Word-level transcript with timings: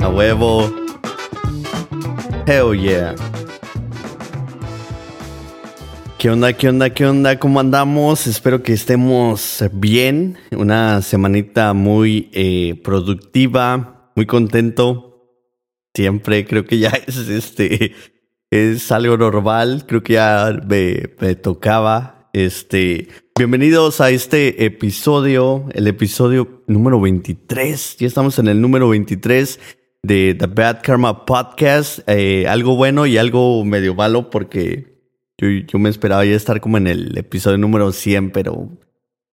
A 0.00 0.08
huevo. 0.08 0.72
Hell 2.46 2.78
yeah. 2.80 3.14
¿Qué 6.18 6.30
onda? 6.30 6.52
¿Qué 6.52 6.68
onda? 6.68 6.90
¿Qué 6.90 7.06
onda? 7.06 7.38
¿Cómo 7.38 7.60
andamos? 7.60 8.26
Espero 8.26 8.62
que 8.62 8.72
estemos 8.72 9.64
bien. 9.72 10.38
Una 10.56 11.02
semanita 11.02 11.72
muy 11.74 12.30
eh, 12.32 12.80
productiva, 12.82 14.12
muy 14.14 14.26
contento. 14.26 15.34
Siempre 15.94 16.46
creo 16.46 16.64
que 16.64 16.78
ya 16.78 16.90
es 17.06 17.16
este 17.28 17.94
es 18.50 18.92
algo 18.92 19.16
normal. 19.16 19.84
Creo 19.86 20.02
que 20.02 20.14
ya 20.14 20.60
me, 20.66 21.10
me 21.20 21.34
tocaba. 21.34 22.30
Este, 22.34 23.08
bienvenidos 23.36 24.00
a 24.00 24.10
este 24.10 24.64
episodio, 24.64 25.66
el 25.72 25.88
episodio 25.88 26.62
número 26.66 27.00
23. 27.00 27.96
Ya 27.98 28.06
estamos 28.06 28.38
en 28.38 28.48
el 28.48 28.60
número 28.60 28.90
23 28.90 29.58
de 30.02 30.34
The 30.38 30.46
Bad 30.46 30.82
Karma 30.82 31.24
Podcast. 31.24 32.00
Eh, 32.06 32.46
algo 32.48 32.76
bueno 32.76 33.06
y 33.06 33.18
algo 33.18 33.64
medio 33.64 33.94
malo 33.94 34.30
porque 34.30 34.98
yo, 35.38 35.48
yo, 35.48 35.78
me 35.78 35.88
esperaba 35.88 36.24
ya 36.24 36.34
estar 36.34 36.60
como 36.60 36.76
en 36.78 36.86
el 36.86 37.16
episodio 37.16 37.58
número 37.58 37.92
100, 37.92 38.30
pero 38.30 38.70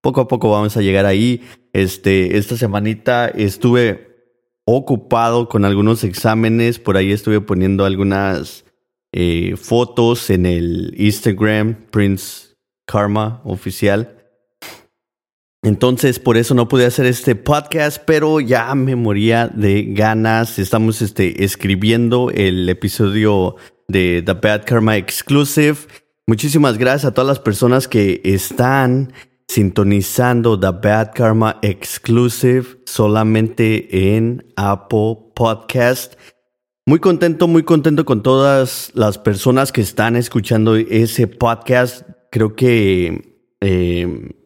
poco 0.01 0.21
a 0.21 0.27
poco 0.27 0.51
vamos 0.51 0.77
a 0.77 0.81
llegar 0.81 1.05
ahí. 1.05 1.41
Este, 1.73 2.37
esta 2.37 2.57
semanita 2.57 3.27
estuve 3.27 4.15
ocupado 4.65 5.47
con 5.47 5.65
algunos 5.65 6.03
exámenes, 6.03 6.79
por 6.79 6.97
ahí 6.97 7.11
estuve 7.11 7.41
poniendo 7.41 7.85
algunas 7.85 8.65
eh, 9.11 9.55
fotos 9.55 10.29
en 10.29 10.45
el 10.45 10.93
Instagram, 10.97 11.87
Prince 11.91 12.55
Karma 12.85 13.41
oficial. 13.45 14.14
Entonces, 15.65 16.19
por 16.19 16.37
eso 16.37 16.53
no 16.53 16.67
pude 16.67 16.85
hacer 16.85 17.07
este 17.07 17.33
podcast, 17.33 17.97
pero 18.05 18.39
ya 18.39 18.75
me 18.75 18.95
moría 18.95 19.47
de 19.47 19.83
ganas. 19.95 20.59
Estamos 20.59 21.01
este, 21.01 21.43
escribiendo 21.43 22.29
el 22.29 22.69
episodio 22.69 23.55
de 23.87 24.21
The 24.23 24.33
Bad 24.33 24.65
Karma 24.67 24.95
Exclusive. 24.95 25.75
Muchísimas 26.27 26.77
gracias 26.77 27.05
a 27.05 27.15
todas 27.15 27.27
las 27.27 27.39
personas 27.39 27.87
que 27.87 28.21
están 28.23 29.11
sintonizando 29.47 30.59
The 30.59 30.69
Bad 30.87 31.13
Karma 31.15 31.57
Exclusive 31.63 32.81
solamente 32.85 34.15
en 34.15 34.45
Apple 34.57 35.17
Podcast. 35.33 36.13
Muy 36.85 36.99
contento, 36.99 37.47
muy 37.47 37.63
contento 37.63 38.05
con 38.05 38.21
todas 38.21 38.91
las 38.93 39.17
personas 39.17 39.71
que 39.71 39.81
están 39.81 40.15
escuchando 40.15 40.75
ese 40.75 41.25
podcast. 41.25 42.07
Creo 42.29 42.55
que 42.55 43.39
eh, 43.61 44.44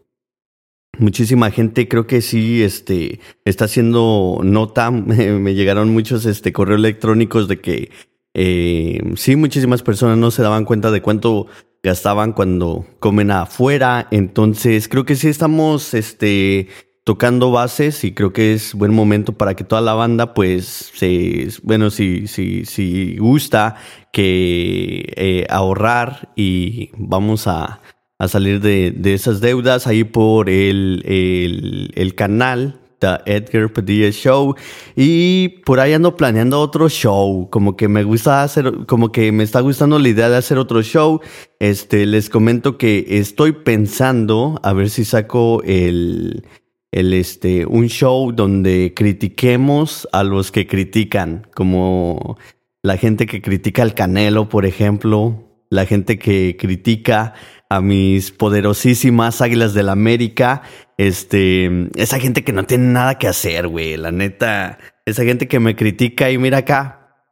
muchísima 0.99 1.51
gente, 1.51 1.87
creo 1.87 2.05
que 2.07 2.21
sí, 2.21 2.61
este, 2.61 3.19
está 3.45 3.65
haciendo 3.65 4.39
nota. 4.43 4.91
Me 4.91 5.55
llegaron 5.55 5.89
muchos 5.89 6.25
este, 6.25 6.53
correos 6.53 6.79
electrónicos 6.79 7.47
de 7.47 7.59
que 7.59 7.89
eh, 8.33 9.01
sí, 9.15 9.35
muchísimas 9.35 9.81
personas 9.81 10.17
no 10.17 10.31
se 10.31 10.43
daban 10.43 10.65
cuenta 10.65 10.91
de 10.91 11.01
cuánto 11.01 11.47
gastaban 11.81 12.33
cuando 12.33 12.85
comen 12.99 13.31
afuera. 13.31 14.07
Entonces, 14.11 14.87
creo 14.87 15.05
que 15.05 15.15
sí 15.15 15.27
estamos 15.27 15.93
este, 15.93 16.67
tocando 17.03 17.51
bases 17.51 18.03
y 18.03 18.13
creo 18.13 18.33
que 18.33 18.53
es 18.53 18.73
buen 18.75 18.93
momento 18.93 19.33
para 19.33 19.55
que 19.55 19.63
toda 19.63 19.81
la 19.81 19.93
banda, 19.93 20.33
pues, 20.33 20.91
se, 20.93 21.47
bueno, 21.63 21.89
si, 21.89 22.27
si, 22.27 22.65
si 22.65 23.17
gusta 23.17 23.77
que 24.11 25.13
eh, 25.15 25.47
ahorrar 25.49 26.29
y 26.35 26.91
vamos 26.97 27.47
a, 27.47 27.81
a 28.19 28.27
salir 28.27 28.59
de, 28.59 28.91
de, 28.91 29.13
esas 29.13 29.39
deudas 29.39 29.87
ahí 29.87 30.03
por 30.03 30.49
el, 30.49 31.91
el, 31.95 32.15
canal 32.15 32.77
The 32.99 33.19
Edgar 33.25 33.71
Padilla 33.71 34.11
Show. 34.11 34.55
Y 34.93 35.47
por 35.65 35.79
ahí 35.79 35.93
ando 35.93 36.17
planeando 36.17 36.59
otro 36.59 36.89
show. 36.89 37.49
Como 37.49 37.77
que 37.77 37.87
me 37.87 38.03
gusta 38.03 38.43
hacer, 38.43 38.85
como 38.87 39.13
que 39.13 39.31
me 39.31 39.45
está 39.45 39.61
gustando 39.61 39.97
la 39.97 40.09
idea 40.09 40.29
de 40.29 40.35
hacer 40.35 40.57
otro 40.57 40.83
show. 40.83 41.21
Este, 41.59 42.05
les 42.05 42.29
comento 42.29 42.77
que 42.77 43.05
estoy 43.07 43.53
pensando 43.53 44.59
a 44.63 44.73
ver 44.73 44.89
si 44.89 45.05
saco 45.05 45.63
el, 45.63 46.45
el 46.91 47.13
este, 47.13 47.65
un 47.65 47.87
show 47.87 48.33
donde 48.33 48.93
critiquemos 48.93 50.09
a 50.11 50.25
los 50.25 50.51
que 50.51 50.67
critican. 50.67 51.47
Como 51.55 52.37
la 52.83 52.97
gente 52.97 53.27
que 53.27 53.41
critica 53.41 53.81
al 53.81 53.93
Canelo, 53.93 54.49
por 54.49 54.65
ejemplo. 54.65 55.45
La 55.71 55.85
gente 55.85 56.17
que 56.17 56.57
critica 56.59 57.35
a 57.69 57.81
mis 57.81 58.31
poderosísimas 58.31 59.41
Águilas 59.41 59.73
del 59.73 59.89
América. 59.89 60.63
Este, 60.97 61.89
esa 61.95 62.19
gente 62.19 62.43
que 62.43 62.51
no 62.51 62.65
tiene 62.65 62.87
nada 62.87 63.17
que 63.17 63.27
hacer, 63.27 63.67
güey. 63.67 63.95
La 63.95 64.11
neta, 64.11 64.79
esa 65.05 65.23
gente 65.23 65.47
que 65.47 65.59
me 65.59 65.75
critica 65.75 66.31
y 66.31 66.37
mira 66.37 66.59
acá, 66.59 67.25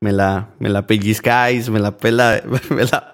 me 0.00 0.12
la, 0.12 0.54
me 0.58 0.68
la 0.68 0.86
pellizcáis, 0.86 1.70
me 1.70 1.78
la 1.78 1.96
pela, 1.96 2.42
me 2.70 2.84
la... 2.84 3.12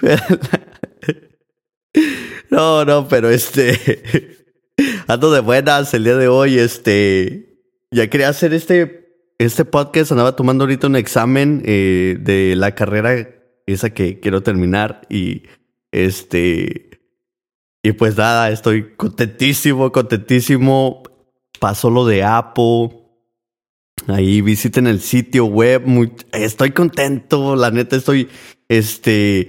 Me 0.00 0.16
la... 0.16 0.22
No, 2.50 2.84
no, 2.84 3.08
pero 3.08 3.30
este, 3.30 3.78
ando 5.06 5.32
de 5.32 5.40
buenas 5.40 5.94
el 5.94 6.04
día 6.04 6.16
de 6.16 6.28
hoy, 6.28 6.58
este, 6.58 7.60
ya 7.92 8.08
quería 8.10 8.28
hacer 8.28 8.52
este, 8.54 9.08
este 9.38 9.64
podcast, 9.64 10.10
andaba 10.10 10.34
tomando 10.34 10.64
ahorita 10.64 10.88
un 10.88 10.96
examen 10.96 11.62
eh, 11.64 12.16
de 12.20 12.54
la 12.56 12.74
carrera 12.74 13.39
esa 13.72 13.90
que 13.90 14.20
quiero 14.20 14.42
terminar 14.42 15.02
y 15.08 15.42
este 15.92 16.90
y 17.82 17.92
pues 17.92 18.16
nada, 18.16 18.50
estoy 18.50 18.94
contentísimo, 18.94 19.90
contentísimo. 19.90 21.02
Pasó 21.58 21.90
lo 21.90 22.04
de 22.04 22.22
Apple. 22.24 22.90
Ahí 24.06 24.42
visiten 24.42 24.86
el 24.86 25.00
sitio 25.00 25.46
web. 25.46 25.82
Muy, 25.86 26.12
estoy 26.32 26.72
contento, 26.72 27.56
la 27.56 27.70
neta 27.70 27.96
estoy 27.96 28.28
este 28.68 29.48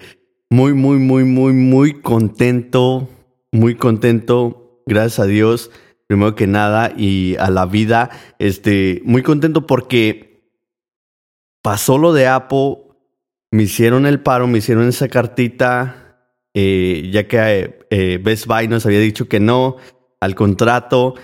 muy 0.50 0.74
muy 0.74 0.98
muy 0.98 1.24
muy 1.24 1.54
muy 1.54 2.02
contento, 2.02 3.10
muy 3.52 3.76
contento. 3.76 4.82
Gracias 4.86 5.20
a 5.20 5.26
Dios, 5.26 5.72
primero 6.08 6.36
que 6.36 6.48
nada 6.48 6.92
y 6.96 7.36
a 7.38 7.50
la 7.50 7.66
vida, 7.66 8.10
este 8.40 9.02
muy 9.06 9.24
contento 9.24 9.68
porque 9.68 10.50
pasó 11.62 11.98
lo 11.98 12.14
de 12.14 12.28
Apple 12.28 12.78
me 13.52 13.64
hicieron 13.64 14.06
el 14.06 14.22
paro, 14.22 14.48
me 14.48 14.60
hicieron 14.60 14.88
esa 14.88 15.10
cartita, 15.10 16.18
eh, 16.54 17.10
ya 17.12 17.28
que 17.28 17.80
eh, 17.90 18.20
Best 18.24 18.48
Buy 18.48 18.68
nos 18.68 18.86
había 18.86 19.00
dicho 19.00 19.28
que 19.28 19.40
no 19.40 19.78
al 20.20 20.36
contrato. 20.36 21.16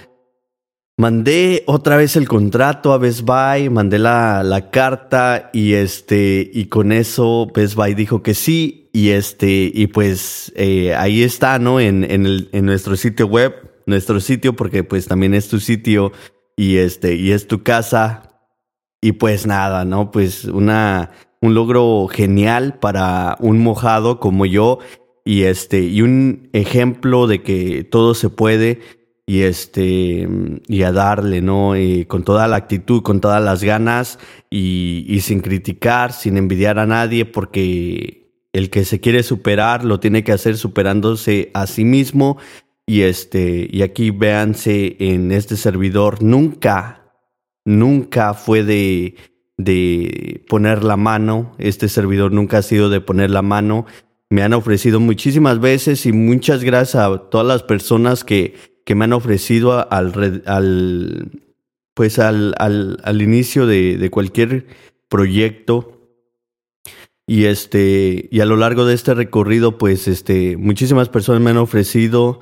Mandé 0.97 1.63
otra 1.68 1.95
vez 1.95 2.15
el 2.15 2.27
contrato 2.27 2.91
a 2.91 2.97
Best 2.97 3.21
Buy, 3.21 3.69
mandé 3.69 4.00
la, 4.00 4.44
la 4.44 4.71
carta 4.71 5.51
y 5.53 5.74
este, 5.74 6.50
y 6.51 6.65
con 6.65 6.91
eso 6.91 7.47
Best 7.53 7.75
Buy 7.75 7.94
dijo 7.94 8.24
que 8.24 8.33
sí, 8.33 8.89
y 8.94 9.09
este, 9.09 9.71
y 9.74 9.88
pues 9.88 10.51
eh, 10.56 10.95
ahí 10.95 11.21
está, 11.21 11.59
¿no? 11.59 11.79
En, 11.79 12.03
en, 12.03 12.25
el, 12.25 12.50
en 12.51 12.65
nuestro 12.65 12.95
sitio 12.95 13.27
web, 13.27 13.53
nuestro 13.85 14.19
sitio, 14.19 14.56
porque 14.56 14.83
pues 14.83 15.07
también 15.07 15.35
es 15.35 15.47
tu 15.47 15.59
sitio 15.59 16.12
y 16.56 16.77
este, 16.77 17.15
y 17.15 17.31
es 17.31 17.47
tu 17.47 17.62
casa. 17.62 18.26
Y 19.07 19.13
pues 19.13 19.48
nada, 19.48 19.86
¿no? 19.86 20.12
Pues 20.12 20.44
una, 20.44 21.12
un 21.39 21.54
logro 21.54 22.09
genial 22.12 22.77
para 22.77 23.38
un 23.39 23.57
mojado 23.59 24.19
como 24.19 24.45
yo 24.45 24.80
y 25.24 25.44
este 25.44 25.80
y 25.83 26.01
un 26.01 26.50
ejemplo 26.51 27.25
de 27.25 27.42
que 27.42 27.86
todo 27.86 28.15
se 28.15 28.30
puede 28.30 28.81
y 29.25 29.44
este 29.44 30.27
y 30.68 30.83
a 30.83 30.92
darle 30.92 31.42
no 31.42 31.77
y 31.77 32.04
con 32.04 32.24
toda 32.24 32.50
la 32.50 32.57
actitud 32.57 33.01
con 33.01 33.21
todas 33.21 33.42
las 33.42 33.63
ganas 33.63 34.19
y, 34.50 35.06
y 35.07 35.21
sin 35.21 35.39
criticar 35.39 36.12
sin 36.12 36.36
envidiar 36.36 36.77
a 36.77 36.86
nadie 36.86 37.24
porque 37.24 38.50
el 38.51 38.69
que 38.69 38.83
se 38.83 39.00
quiere 39.00 39.24
superar 39.24 39.86
lo 39.86 40.01
tiene 40.01 40.25
que 40.25 40.33
hacer 40.33 40.57
superándose 40.57 41.50
a 41.53 41.65
sí 41.65 41.86
mismo 41.86 42.38
Y 42.89 43.01
este, 43.01 43.68
y 43.69 43.81
aquí 43.81 44.12
véanse 44.12 44.95
en 45.00 45.33
este 45.33 45.57
servidor, 45.57 46.24
nunca, 46.24 47.06
nunca 47.67 48.33
fue 48.33 48.63
de, 48.63 49.15
de 49.57 50.43
poner 50.47 50.83
la 50.85 50.95
mano. 50.95 51.53
Este 51.59 51.89
servidor 51.89 52.31
nunca 52.31 52.59
ha 52.59 52.61
sido 52.61 52.89
de 52.89 53.01
poner 53.01 53.29
la 53.29 53.41
mano. 53.41 53.85
Me 54.29 54.41
han 54.41 54.53
ofrecido 54.53 55.01
muchísimas 55.01 55.59
veces 55.59 56.05
y 56.05 56.13
muchas 56.13 56.63
gracias 56.63 57.03
a 57.03 57.29
todas 57.29 57.45
las 57.45 57.63
personas 57.63 58.23
que, 58.23 58.55
que 58.85 58.95
me 58.95 59.03
han 59.03 59.13
ofrecido 59.13 59.91
al, 59.91 60.43
al 60.45 61.31
pues 61.93 62.19
al, 62.19 62.55
al, 62.57 62.99
al 63.03 63.21
inicio 63.21 63.67
de, 63.67 63.97
de 63.97 64.09
cualquier 64.09 64.67
proyecto 65.09 65.97
y 67.25 67.45
este, 67.45 68.29
y 68.31 68.39
a 68.39 68.45
lo 68.45 68.55
largo 68.55 68.85
de 68.85 68.93
este 68.93 69.13
recorrido, 69.13 69.77
pues 69.77 70.07
este, 70.07 70.55
muchísimas 70.55 71.09
personas 71.09 71.41
me 71.41 71.49
han 71.49 71.57
ofrecido 71.57 72.39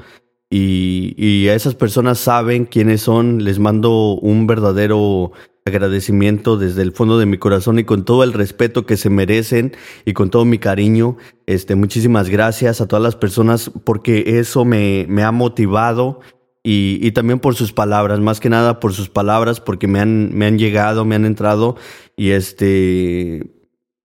y, 0.49 1.47
a 1.47 1.55
esas 1.55 1.75
personas 1.75 2.19
saben 2.19 2.65
quiénes 2.65 3.01
son. 3.01 3.43
Les 3.43 3.59
mando 3.59 4.15
un 4.15 4.47
verdadero 4.47 5.31
agradecimiento 5.65 6.57
desde 6.57 6.83
el 6.83 6.91
fondo 6.91 7.17
de 7.17 7.25
mi 7.25 7.37
corazón 7.37 7.79
y 7.79 7.83
con 7.83 8.05
todo 8.05 8.23
el 8.23 8.33
respeto 8.33 8.85
que 8.85 8.97
se 8.97 9.09
merecen 9.09 9.75
y 10.05 10.13
con 10.13 10.29
todo 10.29 10.45
mi 10.45 10.59
cariño. 10.59 11.17
Este, 11.47 11.75
muchísimas 11.75 12.29
gracias 12.29 12.81
a 12.81 12.87
todas 12.87 13.01
las 13.01 13.15
personas 13.15 13.71
porque 13.83 14.39
eso 14.39 14.63
me, 14.63 15.05
me 15.09 15.23
ha 15.23 15.31
motivado 15.31 16.19
y, 16.63 16.99
y, 17.01 17.11
también 17.11 17.39
por 17.39 17.55
sus 17.55 17.73
palabras, 17.73 18.19
más 18.19 18.39
que 18.39 18.49
nada 18.49 18.79
por 18.79 18.93
sus 18.93 19.09
palabras, 19.09 19.59
porque 19.61 19.87
me 19.87 19.99
han, 19.99 20.35
me 20.35 20.47
han 20.47 20.57
llegado, 20.57 21.05
me 21.05 21.13
han 21.13 21.25
entrado 21.25 21.75
y 22.17 22.31
este, 22.31 23.55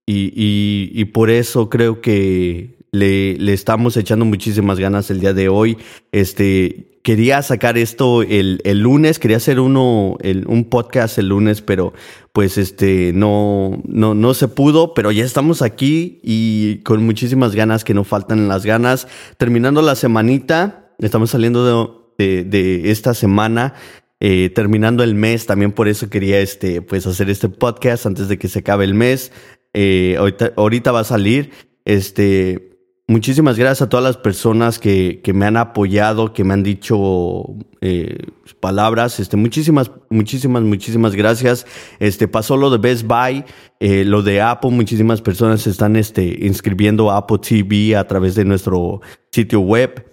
y, 0.06 0.90
y, 0.92 1.04
por 1.06 1.30
eso 1.30 1.70
creo 1.70 2.00
que 2.00 2.79
le, 2.92 3.36
le, 3.38 3.52
estamos 3.52 3.96
echando 3.96 4.24
muchísimas 4.24 4.78
ganas 4.78 5.10
el 5.10 5.20
día 5.20 5.32
de 5.32 5.48
hoy. 5.48 5.78
Este, 6.12 6.98
quería 7.02 7.42
sacar 7.42 7.78
esto 7.78 8.22
el, 8.22 8.60
el 8.64 8.80
lunes, 8.80 9.18
quería 9.18 9.38
hacer 9.38 9.60
uno, 9.60 10.16
el, 10.20 10.46
un 10.46 10.64
podcast 10.64 11.18
el 11.18 11.28
lunes, 11.28 11.62
pero 11.62 11.92
pues 12.32 12.58
este, 12.58 13.12
no, 13.14 13.82
no, 13.86 14.14
no 14.14 14.34
se 14.34 14.48
pudo, 14.48 14.94
pero 14.94 15.12
ya 15.12 15.24
estamos 15.24 15.62
aquí 15.62 16.20
y 16.22 16.78
con 16.84 17.04
muchísimas 17.04 17.54
ganas 17.54 17.84
que 17.84 17.94
no 17.94 18.04
faltan 18.04 18.48
las 18.48 18.66
ganas. 18.66 19.08
Terminando 19.36 19.82
la 19.82 19.94
semanita, 19.94 20.92
estamos 20.98 21.30
saliendo 21.30 22.12
de, 22.18 22.24
de, 22.26 22.44
de 22.44 22.90
esta 22.90 23.14
semana. 23.14 23.74
Eh, 24.22 24.50
terminando 24.50 25.02
el 25.02 25.14
mes, 25.14 25.46
también 25.46 25.72
por 25.72 25.88
eso 25.88 26.10
quería 26.10 26.40
este, 26.40 26.82
pues 26.82 27.06
hacer 27.06 27.30
este 27.30 27.48
podcast 27.48 28.04
antes 28.04 28.28
de 28.28 28.38
que 28.38 28.48
se 28.48 28.58
acabe 28.58 28.84
el 28.84 28.92
mes. 28.92 29.32
Eh, 29.72 30.16
ahorita, 30.18 30.92
va 30.92 31.00
a 31.00 31.04
salir. 31.04 31.52
Este, 31.86 32.69
muchísimas 33.10 33.58
gracias 33.58 33.82
a 33.82 33.88
todas 33.88 34.04
las 34.04 34.16
personas 34.16 34.78
que, 34.78 35.20
que 35.22 35.32
me 35.32 35.44
han 35.44 35.56
apoyado, 35.56 36.32
que 36.32 36.44
me 36.44 36.54
han 36.54 36.62
dicho 36.62 37.42
eh, 37.80 38.18
palabras. 38.60 39.18
Este, 39.18 39.36
muchísimas, 39.36 39.90
muchísimas, 40.10 40.62
muchísimas 40.62 41.16
gracias. 41.16 41.66
Este, 41.98 42.28
pasó 42.28 42.56
lo 42.56 42.70
de 42.70 42.78
Best 42.78 43.06
Buy, 43.06 43.44
eh, 43.80 44.04
lo 44.04 44.22
de 44.22 44.40
Apple. 44.40 44.70
Muchísimas 44.70 45.22
personas 45.22 45.66
están 45.66 45.96
este, 45.96 46.46
inscribiendo 46.46 47.10
a 47.10 47.16
Apple 47.16 47.38
TV 47.38 47.96
a 47.96 48.06
través 48.06 48.36
de 48.36 48.44
nuestro 48.44 49.00
sitio 49.32 49.60
web. 49.60 50.06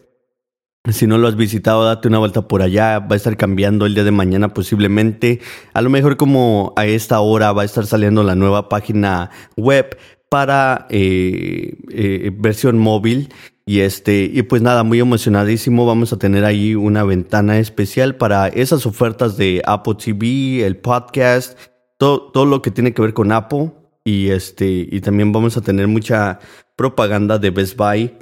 Si 0.92 1.06
no 1.06 1.18
lo 1.18 1.28
has 1.28 1.36
visitado, 1.36 1.84
date 1.84 2.08
una 2.08 2.18
vuelta 2.18 2.48
por 2.48 2.62
allá. 2.62 3.00
Va 3.00 3.14
a 3.14 3.18
estar 3.18 3.36
cambiando 3.36 3.86
el 3.86 3.94
día 3.94 4.06
de 4.06 4.12
mañana 4.12 4.54
posiblemente. 4.54 5.42
A 5.74 5.82
lo 5.82 5.90
mejor 5.90 6.16
como 6.18 6.74
a 6.78 6.86
esta 6.86 7.20
hora 7.20 7.52
va 7.52 7.64
a 7.64 7.66
estar 7.66 7.86
saliendo 7.86 8.24
la 8.24 8.36
nueva 8.36 8.70
página 8.70 9.30
web 9.58 9.98
para 10.30 10.88
eh, 10.90 11.78
eh, 11.92 12.32
versión 12.36 12.78
móvil. 12.78 13.34
Y 13.66 13.82
este, 13.82 14.30
y 14.32 14.42
pues 14.44 14.62
nada, 14.62 14.84
muy 14.84 15.00
emocionadísimo. 15.00 15.86
Vamos 15.86 16.14
a 16.14 16.18
tener 16.18 16.46
ahí 16.46 16.76
una 16.76 17.04
ventana 17.04 17.60
especial 17.60 18.16
para 18.16 18.48
esas 18.48 18.86
ofertas 18.86 19.36
de 19.38 19.62
Apple 19.66 19.96
TV, 19.96 20.66
el 20.66 20.78
podcast, 20.78 21.58
todo, 21.98 22.32
todo 22.32 22.46
lo 22.46 22.62
que 22.62 22.72
tiene 22.72 22.94
que 22.94 23.02
ver 23.02 23.14
con 23.14 23.32
Apple. 23.32 23.74
Y 24.06 24.30
este, 24.30 24.88
y 24.90 25.02
también 25.02 25.34
vamos 25.34 25.58
a 25.58 25.62
tener 25.62 25.88
mucha 25.88 26.40
propaganda 26.78 27.40
de 27.40 27.50
Best 27.50 27.76
Buy 27.76 28.14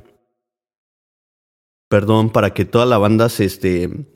perdón, 1.87 2.29
para 2.29 2.53
que 2.53 2.65
toda 2.65 2.85
la 2.85 2.97
banda 2.97 3.29
se 3.29 3.45
este, 3.45 4.14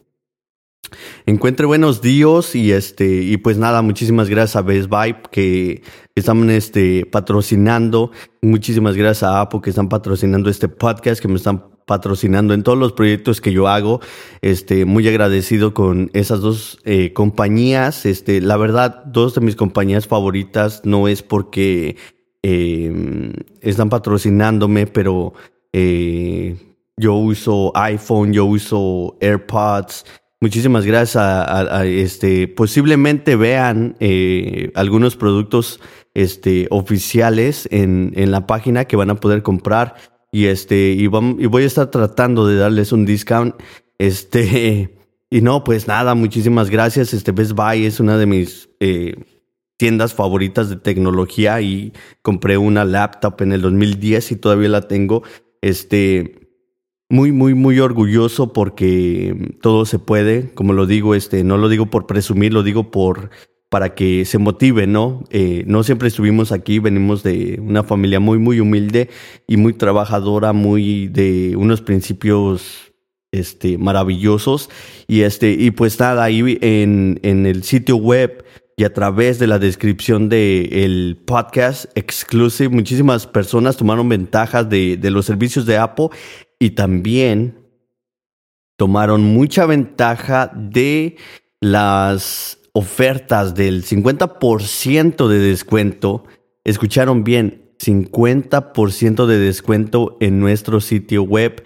encuentre 1.26 1.66
buenos 1.66 2.02
días 2.02 2.56
y 2.56 2.72
este 2.72 3.06
y 3.24 3.38
pues 3.38 3.58
nada 3.58 3.82
muchísimas 3.82 4.30
gracias 4.30 4.56
a 4.56 4.62
Best 4.62 4.90
Buy 4.90 5.16
que 5.32 5.84
están 6.16 6.50
este 6.50 7.06
patrocinando 7.06 8.12
muchísimas 8.42 8.96
gracias 8.96 9.24
a 9.24 9.42
Apple 9.42 9.62
que 9.64 9.70
están 9.70 9.90
patrocinando 9.90 10.50
este 10.50 10.68
podcast 10.68 11.22
que 11.22 11.28
me 11.28 11.36
están 11.36 11.66
patrocinando 11.86 12.54
en 12.54 12.64
todos 12.64 12.78
los 12.78 12.94
proyectos 12.94 13.42
que 13.42 13.52
yo 13.52 13.68
hago 13.68 14.00
este 14.42 14.86
muy 14.86 15.08
agradecido 15.08 15.74
con 15.74 16.12
esas 16.14 16.42
dos 16.42 16.80
eh, 16.86 17.14
compañías 17.14 18.06
este 18.06 18.42
la 18.42 18.58
verdad 18.58 19.04
dos 19.06 19.36
de 19.36 19.42
mis 19.42 19.56
compañías 19.56 20.08
favoritas 20.08 20.82
no 20.84 21.08
es 21.08 21.24
porque 21.24 21.98
eh, 22.44 23.34
están 23.62 23.90
patrocinándome 23.90 24.88
pero 24.88 25.34
eh, 25.74 26.56
yo 27.00 27.16
uso 27.16 27.72
iPhone, 27.76 28.34
yo 28.34 28.46
uso 28.46 29.16
AirPods. 29.22 30.06
Muchísimas 30.42 30.86
gracias 30.86 31.18
a, 31.18 31.86
este. 31.86 32.48
Posiblemente 32.48 33.36
vean 33.36 33.98
eh, 34.00 34.72
algunos 34.74 35.18
productos 35.18 35.82
este, 36.14 36.68
oficiales 36.72 37.68
en, 37.72 38.14
en, 38.16 38.32
la 38.32 38.48
página 38.48 38.86
que 38.86 38.96
van 38.96 39.10
a 39.10 39.16
poder 39.16 39.44
comprar. 39.44 39.96
Y 40.32 40.46
este, 40.46 40.92
y, 40.92 41.04
y 41.04 41.08
voy 41.08 41.64
a 41.64 41.68
estar 41.68 41.92
tratando 41.92 42.48
de 42.48 42.56
darles 42.56 42.94
un 42.94 43.06
discount. 43.06 43.56
Este, 43.98 44.98
y 45.30 45.42
no, 45.42 45.66
pues 45.66 45.90
nada, 45.90 46.16
muchísimas 46.16 46.70
gracias. 46.70 47.14
Este 47.14 47.34
Best 47.34 47.52
Buy 47.52 47.86
es 47.86 48.00
una 48.00 48.18
de 48.18 48.26
mis 48.26 48.70
eh, 48.80 49.16
tiendas 49.76 50.14
favoritas 50.14 50.70
de 50.70 50.78
tecnología 50.78 51.60
y 51.60 51.92
compré 52.22 52.58
una 52.58 52.86
laptop 52.86 53.42
en 53.42 53.52
el 53.52 53.62
2010 53.62 54.32
y 54.32 54.36
todavía 54.38 54.70
la 54.70 54.88
tengo. 54.88 55.24
Este, 55.62 56.39
muy, 57.10 57.32
muy, 57.32 57.56
muy 57.56 57.80
orgulloso 57.80 58.54
porque 58.54 59.56
todo 59.62 59.86
se 59.86 59.98
puede, 59.98 60.54
como 60.54 60.74
lo 60.74 60.86
digo, 60.86 61.16
este, 61.16 61.44
no 61.44 61.58
lo 61.58 61.68
digo 61.68 61.88
por 61.88 62.06
presumir, 62.06 62.54
lo 62.54 62.64
digo 62.64 62.92
por 62.92 63.32
para 63.70 63.94
que 63.94 64.26
se 64.26 64.40
motive, 64.40 64.88
¿no? 64.88 65.24
Eh, 65.30 65.64
no 65.68 65.84
siempre 65.84 66.08
estuvimos 66.08 66.52
aquí, 66.52 66.80
venimos 66.80 67.22
de 67.22 67.60
una 67.62 67.84
familia 67.84 68.20
muy, 68.20 68.40
muy 68.40 68.60
humilde 68.60 69.10
y 69.48 69.58
muy 69.58 69.74
trabajadora, 69.74 70.54
muy 70.54 71.08
de 71.08 71.56
unos 71.56 71.82
principios 71.82 72.94
este, 73.32 73.78
maravillosos. 73.78 74.72
Y 75.08 75.22
este, 75.22 75.52
y 75.52 75.70
pues 75.70 76.00
nada, 76.00 76.24
ahí 76.24 76.58
en, 76.62 77.20
en 77.22 77.46
el 77.46 77.64
sitio 77.64 77.98
web 77.98 78.44
y 78.76 78.86
a 78.86 78.94
través 78.94 79.38
de 79.38 79.46
la 79.46 79.60
descripción 79.60 80.30
del 80.30 80.74
el 80.74 81.18
podcast 81.24 81.86
exclusive, 81.96 82.70
muchísimas 82.70 83.28
personas 83.28 83.78
tomaron 83.78 84.10
ventajas 84.10 84.68
de, 84.68 84.98
de 84.98 85.12
los 85.12 85.26
servicios 85.26 85.68
de 85.68 85.78
Apple 85.78 86.10
y 86.60 86.72
también 86.72 87.66
tomaron 88.78 89.24
mucha 89.24 89.66
ventaja 89.66 90.52
de 90.54 91.16
las 91.62 92.60
ofertas 92.74 93.56
del 93.56 93.84
50% 93.84 95.28
de 95.28 95.40
descuento. 95.40 96.24
Escucharon 96.64 97.24
bien, 97.24 97.72
50% 97.80 99.26
de 99.26 99.40
descuento 99.40 100.18
en 100.20 100.40
nuestro 100.40 100.82
sitio 100.82 101.24
web 101.24 101.64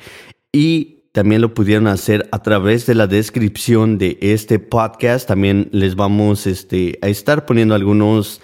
y 0.51 1.09
también 1.11 1.41
lo 1.41 1.53
pudieron 1.53 1.87
hacer 1.87 2.27
a 2.31 2.41
través 2.41 2.87
de 2.87 2.95
la 2.95 3.05
descripción 3.05 3.99
de 3.99 4.17
este 4.21 4.57
podcast. 4.57 5.27
También 5.27 5.69
les 5.71 5.95
vamos 5.95 6.47
este, 6.47 6.97
a 7.03 7.07
estar 7.07 7.45
poniendo 7.45 7.75
algunos, 7.75 8.41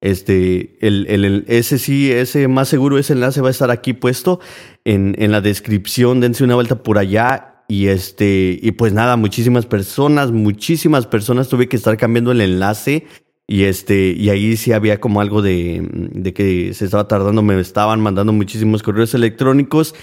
Este, 0.00 0.86
el, 0.86 1.06
el, 1.08 1.44
ese 1.48 1.78
sí, 1.78 2.12
ese 2.12 2.46
más 2.48 2.68
seguro, 2.68 2.98
ese 2.98 3.14
enlace 3.14 3.40
va 3.40 3.48
a 3.48 3.52
estar 3.52 3.70
aquí 3.70 3.94
puesto 3.94 4.40
en, 4.84 5.14
en 5.18 5.32
la 5.32 5.40
descripción. 5.40 6.20
Dense 6.20 6.44
una 6.44 6.54
vuelta 6.54 6.82
por 6.82 6.98
allá. 6.98 7.48
Y 7.68 7.86
este, 7.86 8.58
y 8.60 8.72
pues 8.72 8.92
nada, 8.92 9.16
muchísimas 9.16 9.64
personas, 9.64 10.32
muchísimas 10.32 11.06
personas 11.06 11.48
tuve 11.48 11.68
que 11.68 11.76
estar 11.76 11.96
cambiando 11.96 12.32
el 12.32 12.42
enlace. 12.42 13.06
Y 13.46 13.62
este, 13.64 14.12
y 14.12 14.28
ahí 14.28 14.56
sí 14.56 14.72
había 14.72 15.00
como 15.00 15.22
algo 15.22 15.40
de, 15.40 15.88
de 15.90 16.34
que 16.34 16.74
se 16.74 16.84
estaba 16.84 17.08
tardando, 17.08 17.40
me 17.42 17.58
estaban 17.58 18.00
mandando 18.00 18.32
muchísimos 18.32 18.82
correos 18.82 19.14
electrónicos 19.14 19.94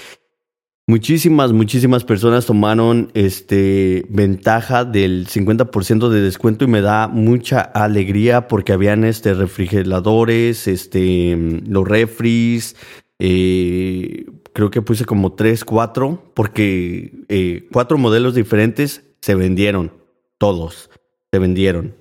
Muchísimas, 0.89 1.53
muchísimas 1.53 2.03
personas 2.03 2.47
tomaron 2.47 3.11
este 3.13 4.07
ventaja 4.09 4.85
del 4.85 5.27
50% 5.27 6.09
de 6.09 6.19
descuento 6.19 6.65
y 6.65 6.67
me 6.67 6.81
da 6.81 7.07
mucha 7.07 7.61
alegría 7.61 8.47
porque 8.47 8.73
habían 8.73 9.03
este 9.03 9.35
refrigeradores, 9.35 10.67
este 10.67 11.37
los 11.67 11.87
refris, 11.87 12.75
eh, 13.19 14.25
creo 14.51 14.71
que 14.71 14.81
puse 14.81 15.05
como 15.05 15.33
3, 15.33 15.63
4, 15.63 16.31
porque 16.33 17.23
eh, 17.29 17.67
cuatro 17.71 17.99
modelos 17.99 18.33
diferentes 18.33 19.03
se 19.21 19.35
vendieron, 19.35 19.93
todos 20.39 20.89
se 21.31 21.37
vendieron. 21.37 21.93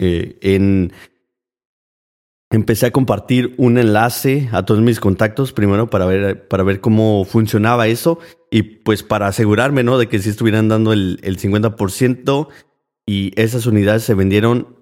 Eh, 0.00 0.36
en, 0.42 0.92
empecé 2.50 2.86
a 2.86 2.90
compartir 2.90 3.54
un 3.58 3.78
enlace 3.78 4.48
a 4.52 4.64
todos 4.64 4.80
mis 4.80 5.00
contactos 5.00 5.52
primero 5.52 5.90
para 5.90 6.06
ver, 6.06 6.46
para 6.48 6.62
ver 6.62 6.80
cómo 6.80 7.24
funcionaba 7.24 7.88
eso 7.88 8.18
y 8.50 8.62
pues 8.62 9.02
para 9.02 9.26
asegurarme 9.26 9.82
¿no? 9.82 9.98
de 9.98 10.08
que 10.08 10.18
si 10.20 10.30
estuvieran 10.30 10.68
dando 10.68 10.92
el, 10.92 11.18
el 11.22 11.38
50% 11.38 12.48
y 13.04 13.32
esas 13.40 13.66
unidades 13.66 14.04
se 14.04 14.14
vendieron 14.14 14.76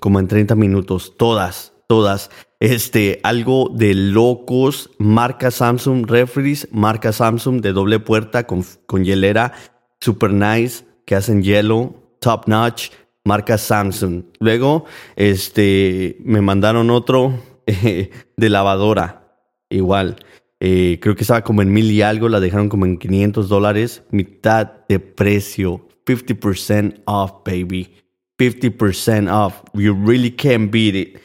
como 0.00 0.18
en 0.20 0.28
30 0.28 0.54
minutos, 0.54 1.14
todas, 1.16 1.72
todas. 1.88 2.30
Este, 2.60 3.20
algo 3.22 3.70
de 3.74 3.94
locos, 3.94 4.90
marca 4.98 5.50
Samsung 5.50 6.06
Refries, 6.08 6.68
marca 6.72 7.12
Samsung 7.12 7.60
de 7.60 7.72
doble 7.72 8.00
puerta 8.00 8.46
con, 8.46 8.64
con 8.86 9.04
hielera, 9.04 9.52
super 10.00 10.32
nice, 10.32 10.84
que 11.04 11.14
hacen 11.14 11.42
hielo, 11.42 12.16
top 12.20 12.48
notch, 12.48 12.90
marca 13.24 13.58
Samsung. 13.58 14.24
Luego, 14.38 14.84
este, 15.16 16.16
me 16.20 16.40
mandaron 16.40 16.90
otro 16.90 17.38
de 17.66 18.48
lavadora, 18.50 19.38
igual. 19.70 20.16
Eh, 20.60 20.98
creo 21.00 21.14
que 21.14 21.22
estaba 21.22 21.42
como 21.42 21.62
en 21.62 21.72
mil 21.72 21.90
y 21.90 22.02
algo, 22.02 22.28
la 22.28 22.40
dejaron 22.40 22.68
como 22.68 22.86
en 22.86 22.98
500 22.98 23.48
dólares, 23.48 24.02
mitad 24.10 24.86
de 24.88 25.00
precio, 25.00 25.88
50% 26.06 27.02
off, 27.06 27.32
baby. 27.44 27.90
50% 28.38 29.30
off. 29.30 29.62
You 29.74 29.94
really 29.94 30.30
can't 30.30 30.70
beat 30.70 30.94
it. 30.94 31.20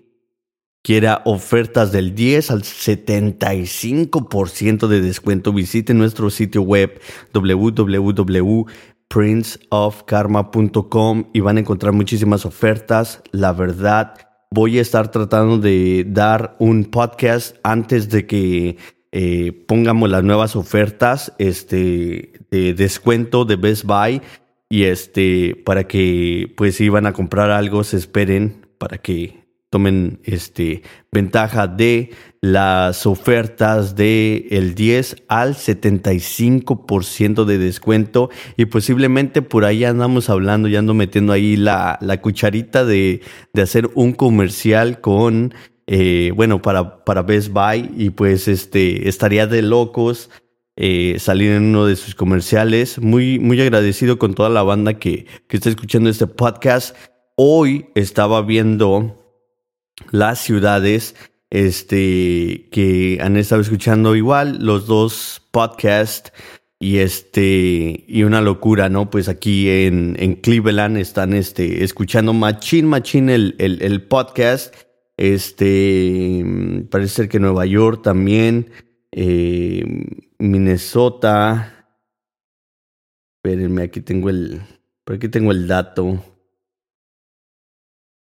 quiera 0.82 1.22
ofertas 1.24 1.90
del 1.92 2.14
10 2.14 2.50
al 2.50 2.62
75% 2.62 4.88
de 4.88 5.00
descuento. 5.00 5.52
Visite 5.52 5.94
nuestro 5.94 6.28
sitio 6.28 6.62
web 6.62 7.00
www 7.32 8.66
princeofkarma.com 9.12 11.24
y 11.34 11.40
van 11.40 11.58
a 11.58 11.60
encontrar 11.60 11.92
muchísimas 11.92 12.46
ofertas. 12.46 13.22
La 13.30 13.52
verdad, 13.52 14.14
voy 14.50 14.78
a 14.78 14.80
estar 14.80 15.10
tratando 15.10 15.58
de 15.58 16.06
dar 16.08 16.56
un 16.58 16.86
podcast 16.86 17.58
antes 17.62 18.08
de 18.08 18.26
que 18.26 18.78
eh, 19.12 19.52
pongamos 19.66 20.10
las 20.10 20.24
nuevas 20.24 20.56
ofertas 20.56 21.32
este, 21.38 22.32
de 22.50 22.74
descuento 22.74 23.44
de 23.44 23.56
Best 23.56 23.84
Buy 23.84 24.22
y 24.68 24.84
este 24.84 25.54
para 25.64 25.86
que 25.86 26.52
pues 26.56 26.76
si 26.76 26.88
van 26.88 27.06
a 27.06 27.12
comprar 27.12 27.50
algo 27.50 27.84
se 27.84 27.98
esperen 27.98 28.66
para 28.78 28.98
que 28.98 29.42
tomen 29.72 30.20
este, 30.24 30.82
ventaja 31.10 31.66
de 31.66 32.10
las 32.42 33.06
ofertas 33.06 33.96
de 33.96 34.46
el 34.50 34.74
10 34.74 35.24
al 35.28 35.54
75% 35.54 37.46
de 37.46 37.56
descuento. 37.56 38.28
Y 38.58 38.66
posiblemente 38.66 39.40
por 39.40 39.64
ahí 39.64 39.84
andamos 39.84 40.28
hablando 40.28 40.68
y 40.68 40.76
ando 40.76 40.92
metiendo 40.92 41.32
ahí 41.32 41.56
la, 41.56 41.96
la 42.02 42.20
cucharita 42.20 42.84
de, 42.84 43.22
de, 43.54 43.62
hacer 43.62 43.88
un 43.94 44.12
comercial 44.12 45.00
con, 45.00 45.54
eh, 45.86 46.32
bueno, 46.34 46.62
para, 46.62 47.04
para 47.04 47.22
Best 47.22 47.50
Buy 47.50 47.90
y 47.96 48.10
pues 48.10 48.48
este, 48.48 49.08
estaría 49.08 49.46
de 49.46 49.62
locos 49.62 50.30
eh, 50.76 51.16
salir 51.18 51.52
en 51.52 51.64
uno 51.64 51.86
de 51.86 51.96
sus 51.96 52.14
comerciales. 52.14 52.98
Muy, 52.98 53.38
muy 53.38 53.60
agradecido 53.60 54.18
con 54.18 54.34
toda 54.34 54.48
la 54.48 54.62
banda 54.62 54.94
que, 54.94 55.26
que 55.48 55.56
está 55.56 55.68
escuchando 55.68 56.08
este 56.08 56.26
podcast. 56.26 56.96
Hoy 57.36 57.86
estaba 57.94 58.42
viendo 58.42 59.18
las 60.10 60.40
ciudades 60.40 61.14
este, 61.50 62.68
que 62.72 63.18
han 63.20 63.36
estado 63.36 63.60
escuchando 63.60 64.16
igual 64.16 64.58
los 64.60 64.86
dos 64.86 65.42
podcasts 65.50 66.32
y 66.78 66.98
este 66.98 68.04
y 68.08 68.24
una 68.24 68.40
locura, 68.40 68.88
¿no? 68.88 69.10
Pues 69.10 69.28
aquí 69.28 69.68
en, 69.68 70.16
en 70.18 70.34
Cleveland 70.36 70.96
están 70.96 71.34
este, 71.34 71.84
escuchando 71.84 72.32
machín, 72.32 72.86
machín 72.86 73.28
el, 73.28 73.54
el, 73.58 73.82
el, 73.82 74.02
podcast. 74.02 74.74
Este, 75.16 76.44
parece 76.90 77.14
ser 77.14 77.28
que 77.28 77.38
Nueva 77.38 77.66
York 77.66 78.02
también, 78.02 78.70
eh, 79.10 79.84
Minnesota. 80.38 81.96
Espérenme, 83.36 83.82
aquí 83.82 84.00
tengo 84.00 84.30
el, 84.30 84.62
por 85.04 85.16
aquí 85.16 85.28
tengo 85.28 85.52
el 85.52 85.66
dato. 85.66 86.24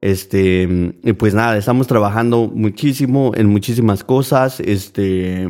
Este, 0.00 0.96
pues 1.16 1.34
nada, 1.34 1.56
estamos 1.56 1.86
trabajando 1.86 2.50
muchísimo 2.52 3.30
en 3.36 3.46
muchísimas 3.46 4.02
cosas. 4.02 4.58
Este, 4.58 5.46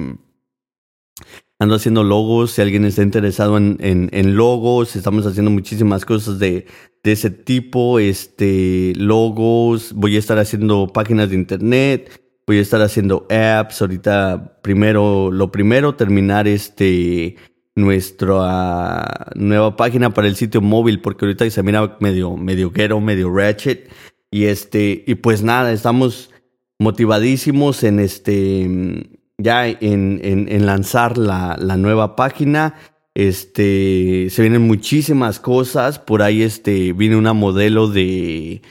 ando 1.58 1.74
haciendo 1.74 2.04
logos. 2.04 2.52
Si 2.52 2.62
alguien 2.62 2.84
está 2.84 3.02
interesado 3.02 3.56
en, 3.56 3.78
en, 3.80 4.36
logos, 4.36 4.96
estamos 4.96 5.26
haciendo 5.26 5.50
muchísimas 5.50 6.04
cosas 6.04 6.38
de, 6.38 6.66
de, 7.02 7.12
ese 7.12 7.30
tipo. 7.30 7.98
Este, 7.98 8.92
logos. 8.96 9.92
Voy 9.94 10.16
a 10.16 10.18
estar 10.18 10.38
haciendo 10.38 10.86
páginas 10.88 11.30
de 11.30 11.36
internet. 11.36 12.20
Voy 12.46 12.58
a 12.58 12.62
estar 12.62 12.80
haciendo 12.80 13.26
apps. 13.30 13.82
Ahorita, 13.82 14.58
primero, 14.62 15.30
lo 15.30 15.50
primero, 15.52 15.94
terminar 15.94 16.48
este 16.48 17.36
nuestra 17.78 19.30
nueva 19.36 19.76
página 19.76 20.12
para 20.12 20.26
el 20.26 20.34
sitio 20.34 20.60
móvil, 20.60 21.00
porque 21.00 21.24
ahorita 21.24 21.48
se 21.48 21.62
mira 21.62 21.96
medio, 22.00 22.36
medio 22.36 22.70
ghetto, 22.70 23.00
medio 23.00 23.32
ratchet. 23.32 23.88
Y 24.30 24.44
este, 24.44 25.04
y 25.06 25.14
pues 25.14 25.42
nada, 25.42 25.72
estamos 25.72 26.30
motivadísimos 26.78 27.84
en 27.84 28.00
este, 28.00 29.08
ya 29.38 29.68
en, 29.68 30.20
en, 30.22 30.66
lanzar 30.66 31.16
la, 31.16 31.56
la, 31.58 31.76
nueva 31.76 32.16
página. 32.16 32.74
Este, 33.14 34.28
se 34.30 34.42
vienen 34.42 34.66
muchísimas 34.66 35.38
cosas. 35.38 35.98
Por 35.98 36.22
ahí 36.22 36.42
este, 36.42 36.92
viene 36.92 37.16
una 37.16 37.32
modelo 37.32 37.88
de, 37.88 38.62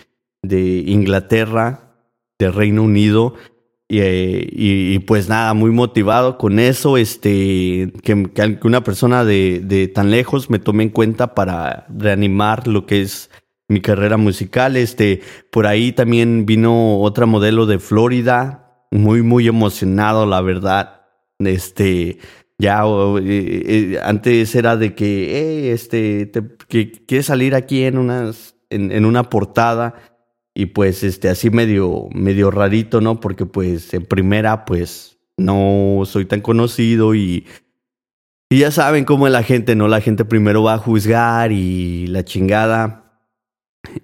de 0.42 0.84
Inglaterra, 0.86 1.96
de 2.38 2.52
Reino 2.52 2.84
Unido. 2.84 3.36
Y, 3.90 4.02
y, 4.02 5.00
pues 5.00 5.30
nada, 5.30 5.54
muy 5.54 5.72
motivado 5.72 6.38
con 6.38 6.60
eso, 6.60 6.98
este, 6.98 7.94
que, 8.04 8.30
que 8.34 8.68
una 8.68 8.84
persona 8.84 9.24
de, 9.24 9.62
de, 9.64 9.88
tan 9.88 10.12
lejos 10.12 10.50
me 10.50 10.60
tome 10.60 10.84
en 10.84 10.90
cuenta 10.90 11.34
para 11.34 11.88
reanimar 11.88 12.68
lo 12.68 12.86
que 12.86 13.02
es 13.02 13.30
mi 13.70 13.80
carrera 13.80 14.18
musical. 14.18 14.76
Este, 14.76 15.22
por 15.52 15.68
ahí 15.68 15.94
también 15.94 16.46
vino 16.46 17.00
otra 17.00 17.26
modelo 17.26 17.66
de 17.66 17.80
Florida, 17.80 18.67
muy, 18.92 19.22
muy 19.22 19.48
emocionado, 19.48 20.26
la 20.26 20.42
verdad. 20.42 21.02
Este, 21.40 22.20
ya 22.58 22.84
eh, 22.86 23.64
eh, 23.94 24.00
antes 24.04 24.56
era 24.56 24.78
de 24.78 24.96
que, 24.96 25.72
este, 25.72 26.26
te, 26.28 26.44
que 26.68 26.92
quieres 26.92 27.28
salir 27.28 27.56
aquí 27.56 27.84
en 27.84 27.98
unas, 27.98 28.56
en, 28.70 28.92
en 28.92 29.06
una 29.06 29.24
portada 29.30 29.96
y 30.58 30.66
pues 30.66 31.04
este 31.04 31.30
así 31.30 31.52
medio 31.52 32.10
medio 32.16 32.50
rarito, 32.50 33.00
¿no? 33.00 33.20
Porque 33.20 33.46
pues 33.46 33.94
en 33.94 34.06
primera 34.06 34.66
pues 34.66 35.20
no 35.38 36.02
soy 36.06 36.26
tan 36.26 36.42
conocido 36.42 37.14
y 37.14 37.46
y 38.50 38.60
ya 38.60 38.72
saben 38.72 39.06
cómo 39.06 39.28
es 39.28 39.34
la 39.34 39.44
gente, 39.44 39.76
¿no? 39.76 39.88
La 39.88 40.02
gente 40.02 40.26
primero 40.26 40.64
va 40.64 40.76
a 40.76 40.78
juzgar 40.80 41.52
y 41.52 42.08
la 42.08 42.24
chingada. 42.24 43.07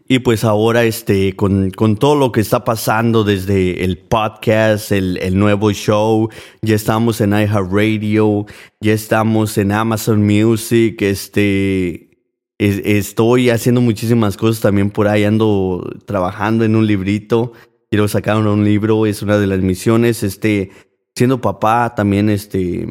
Y 0.08 0.20
pues 0.20 0.44
ahora, 0.44 0.84
este, 0.84 1.36
con, 1.36 1.72
con 1.72 1.98
todo 1.98 2.16
lo 2.16 2.32
que 2.32 2.42
está 2.42 2.64
pasando 2.64 3.24
desde 3.24 3.84
el 3.84 3.98
podcast, 3.98 4.92
el, 4.92 5.18
el 5.18 5.38
nuevo 5.38 5.72
show, 5.72 6.30
ya 6.62 6.76
estamos 6.76 7.22
en 7.22 7.32
iHeartRadio, 7.32 8.46
ya 8.82 8.94
estamos 8.94 9.58
en 9.58 9.72
Amazon 9.72 10.26
Music, 10.26 11.02
este, 11.02 12.12
estoy 12.58 13.50
haciendo 13.50 13.82
muchísimas 13.82 14.38
cosas 14.38 14.62
también 14.62 14.90
por 14.90 15.08
ahí, 15.08 15.24
ando 15.24 15.90
trabajando 16.06 16.64
en 16.66 16.76
un 16.76 16.88
librito, 16.88 17.54
quiero 17.90 18.08
sacar 18.08 18.38
un 18.38 18.64
libro, 18.64 19.06
es 19.06 19.22
una 19.22 19.38
de 19.38 19.48
las 19.48 19.60
misiones, 19.60 20.24
este, 20.24 20.72
siendo 21.16 21.42
papá 21.42 21.94
también, 21.96 22.30
este, 22.30 22.88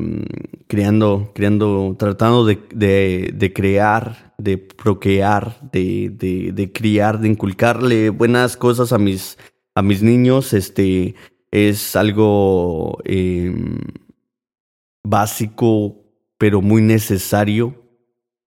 creando, 0.69 1.33
creando, 1.35 1.96
tratando 1.99 2.46
de, 2.46 2.59
de, 2.73 3.53
crear, 3.53 4.35
de 4.38 4.59
procrear, 4.59 5.59
de, 5.73 6.11
de, 6.11 6.53
de, 6.53 6.73
criar, 6.73 7.20
de 7.20 7.29
inculcarle 7.29 8.11
buenas 8.11 8.57
cosas 8.57 8.92
a 8.92 8.99
mis, 8.99 9.38
a 9.75 9.83
mis 9.83 10.03
niños, 10.03 10.53
este, 10.53 11.14
es 11.51 11.96
algo 11.96 12.99
em, 13.05 13.79
básico, 15.03 16.05
pero 16.38 16.62
muy 16.62 16.81
necesario. 16.81 17.79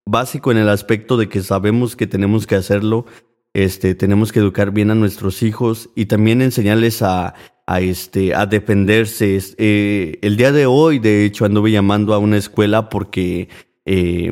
Básico 0.06 0.52
en 0.52 0.58
el 0.58 0.70
aspecto 0.70 1.18
de 1.18 1.28
que 1.28 1.42
sabemos 1.42 1.96
que 1.96 2.08
tenemos 2.08 2.48
que 2.48 2.56
hacerlo, 2.56 3.06
este, 3.54 3.96
tenemos 3.96 4.32
que 4.32 4.40
educar 4.40 4.72
bien 4.72 4.92
a 4.92 4.96
nuestros 4.96 5.42
hijos 5.42 5.90
y 5.96 6.06
también 6.06 6.42
enseñarles 6.42 7.02
a, 7.02 7.34
a, 7.68 7.82
este, 7.82 8.34
a 8.34 8.46
defenderse. 8.46 9.40
Eh, 9.58 10.20
el 10.22 10.38
día 10.38 10.52
de 10.52 10.66
hoy, 10.66 11.00
de 11.00 11.26
hecho, 11.26 11.46
anduve 11.46 11.72
llamando 11.72 12.14
a 12.14 12.20
una 12.20 12.38
escuela 12.38 12.90
porque 12.90 13.50
eh, 13.86 14.32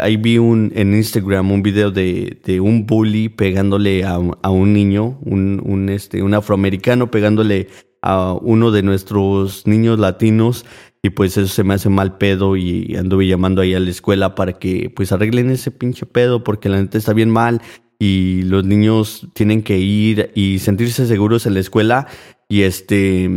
ahí 0.00 0.16
vi 0.16 0.38
un, 0.38 0.72
en 0.74 0.94
Instagram 0.94 1.52
un 1.52 1.62
video 1.62 1.90
de, 1.90 2.40
de 2.44 2.60
un 2.60 2.86
bully 2.86 3.28
pegándole 3.28 4.04
a, 4.04 4.18
a 4.42 4.50
un 4.50 4.72
niño, 4.72 5.18
un, 5.22 5.62
un, 5.64 5.88
este, 5.88 6.22
un 6.22 6.34
afroamericano 6.34 7.10
pegándole 7.10 7.68
a 8.02 8.34
uno 8.34 8.70
de 8.70 8.82
nuestros 8.82 9.66
niños 9.66 9.98
latinos 9.98 10.66
y 11.02 11.10
pues 11.10 11.36
eso 11.36 11.48
se 11.52 11.64
me 11.64 11.74
hace 11.74 11.88
mal 11.88 12.18
pedo 12.18 12.56
y 12.56 12.96
anduve 12.96 13.26
llamando 13.26 13.62
ahí 13.62 13.74
a 13.74 13.80
la 13.80 13.90
escuela 13.90 14.34
para 14.34 14.54
que 14.54 14.90
pues 14.94 15.12
arreglen 15.12 15.50
ese 15.50 15.70
pinche 15.70 16.04
pedo 16.04 16.44
porque 16.44 16.68
la 16.68 16.80
neta 16.80 16.98
está 16.98 17.12
bien 17.12 17.30
mal 17.30 17.62
y 17.98 18.42
los 18.42 18.64
niños 18.64 19.28
tienen 19.34 19.62
que 19.62 19.78
ir 19.78 20.30
y 20.34 20.58
sentirse 20.58 21.06
seguros 21.06 21.46
en 21.46 21.54
la 21.54 21.60
escuela 21.60 22.06
y 22.48 22.62
este 22.62 23.30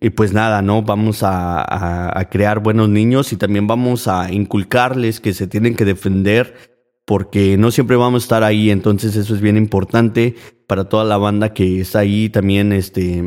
y 0.00 0.10
pues 0.10 0.32
nada 0.32 0.62
no 0.62 0.82
vamos 0.82 1.20
a, 1.22 2.28
crear 2.30 2.60
buenos 2.60 2.88
niños 2.88 3.32
y 3.32 3.36
también 3.36 3.66
vamos 3.66 4.08
a 4.08 4.32
inculcarles 4.32 5.20
que 5.20 5.34
se 5.34 5.46
tienen 5.46 5.74
que 5.74 5.84
defender 5.84 6.72
porque 7.04 7.56
no 7.56 7.70
siempre 7.70 7.96
vamos 7.96 8.22
a 8.22 8.24
estar 8.24 8.44
ahí. 8.44 8.70
Entonces 8.70 9.16
eso 9.16 9.34
es 9.34 9.40
bien 9.40 9.56
importante 9.56 10.36
para 10.66 10.84
toda 10.84 11.04
la 11.04 11.18
banda 11.18 11.52
que 11.52 11.80
está 11.80 11.98
ahí 11.98 12.30
también, 12.30 12.72
este, 12.72 13.22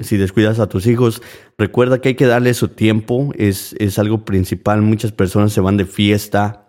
si 0.00 0.16
descuidas 0.16 0.58
a 0.58 0.68
tus 0.68 0.86
hijos, 0.86 1.22
recuerda 1.56 2.00
que 2.00 2.10
hay 2.10 2.14
que 2.14 2.26
darle 2.26 2.52
su 2.52 2.68
tiempo, 2.68 3.32
es, 3.38 3.74
es 3.78 3.98
algo 3.98 4.24
principal, 4.24 4.82
muchas 4.82 5.12
personas 5.12 5.52
se 5.52 5.62
van 5.62 5.78
de 5.78 5.86
fiesta. 5.86 6.63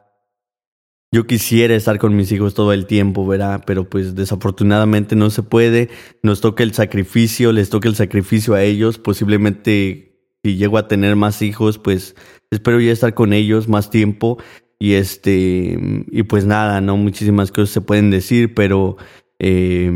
Yo 1.15 1.27
quisiera 1.27 1.73
estar 1.73 1.97
con 1.97 2.13
mis 2.13 2.29
hijos 2.33 2.55
todo 2.55 2.73
el 2.73 2.87
tiempo, 2.87 3.25
¿verdad? 3.25 3.63
Pero 3.65 3.89
pues 3.89 4.15
desafortunadamente 4.15 5.15
no 5.15 5.29
se 5.29 5.43
puede, 5.43 5.87
nos 6.23 6.41
toca 6.41 6.61
el 6.61 6.73
sacrificio, 6.73 7.53
les 7.53 7.69
toca 7.69 7.87
el 7.87 7.95
sacrificio 7.95 8.53
a 8.53 8.63
ellos, 8.63 8.97
posiblemente 8.97 10.19
si 10.43 10.57
llego 10.57 10.77
a 10.77 10.89
tener 10.89 11.15
más 11.15 11.41
hijos, 11.41 11.77
pues 11.79 12.17
espero 12.51 12.81
ya 12.81 12.91
estar 12.91 13.13
con 13.13 13.31
ellos 13.31 13.69
más 13.69 13.89
tiempo 13.89 14.39
y 14.77 14.95
este 14.95 15.79
y 16.11 16.23
pues 16.23 16.45
nada, 16.45 16.81
no 16.81 16.97
muchísimas 16.97 17.49
cosas 17.49 17.69
se 17.69 17.79
pueden 17.79 18.11
decir, 18.11 18.53
pero 18.53 18.97
eh, 19.39 19.89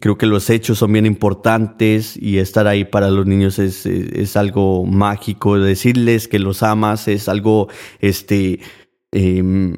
creo 0.00 0.18
que 0.18 0.26
los 0.26 0.50
hechos 0.50 0.78
son 0.78 0.92
bien 0.92 1.06
importantes 1.06 2.16
y 2.20 2.38
estar 2.38 2.66
ahí 2.66 2.84
para 2.84 3.12
los 3.12 3.24
niños 3.24 3.60
es, 3.60 3.86
es, 3.86 4.36
algo 4.36 4.84
mágico. 4.84 5.60
Decirles 5.60 6.26
que 6.26 6.40
los 6.40 6.64
amas 6.64 7.06
es 7.06 7.28
algo 7.28 7.68
este, 8.00 8.58
eh, 9.12 9.72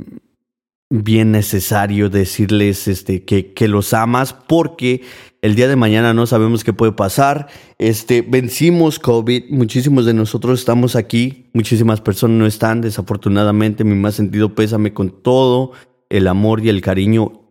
bien 0.93 1.33
necesario. 1.33 2.11
Decirles 2.11 2.87
este, 2.87 3.25
que, 3.25 3.53
que 3.53 3.69
los 3.69 3.95
amas 3.95 4.35
porque 4.35 5.03
el 5.41 5.55
día 5.55 5.67
de 5.67 5.77
mañana 5.77 6.15
no 6.15 6.27
sabemos 6.27 6.63
qué 6.63 6.73
puede 6.73 6.93
pasar. 6.93 7.49
Este, 7.79 8.23
vencimos 8.23 8.99
COVID, 8.99 9.51
muchísimos 9.51 10.05
de 10.05 10.15
nosotros 10.15 10.61
estamos 10.61 10.95
aquí, 10.95 11.51
muchísimas 11.55 12.01
personas 12.01 12.39
no 12.39 12.47
están, 12.47 12.81
desafortunadamente, 12.81 13.83
mi 13.83 13.97
más 13.97 14.15
sentido 14.15 14.55
pésame 14.55 14.93
con 14.93 15.11
todo 15.23 15.73
el 16.11 16.29
amor 16.29 16.65
y 16.65 16.69
el 16.69 16.81
cariño 16.81 17.43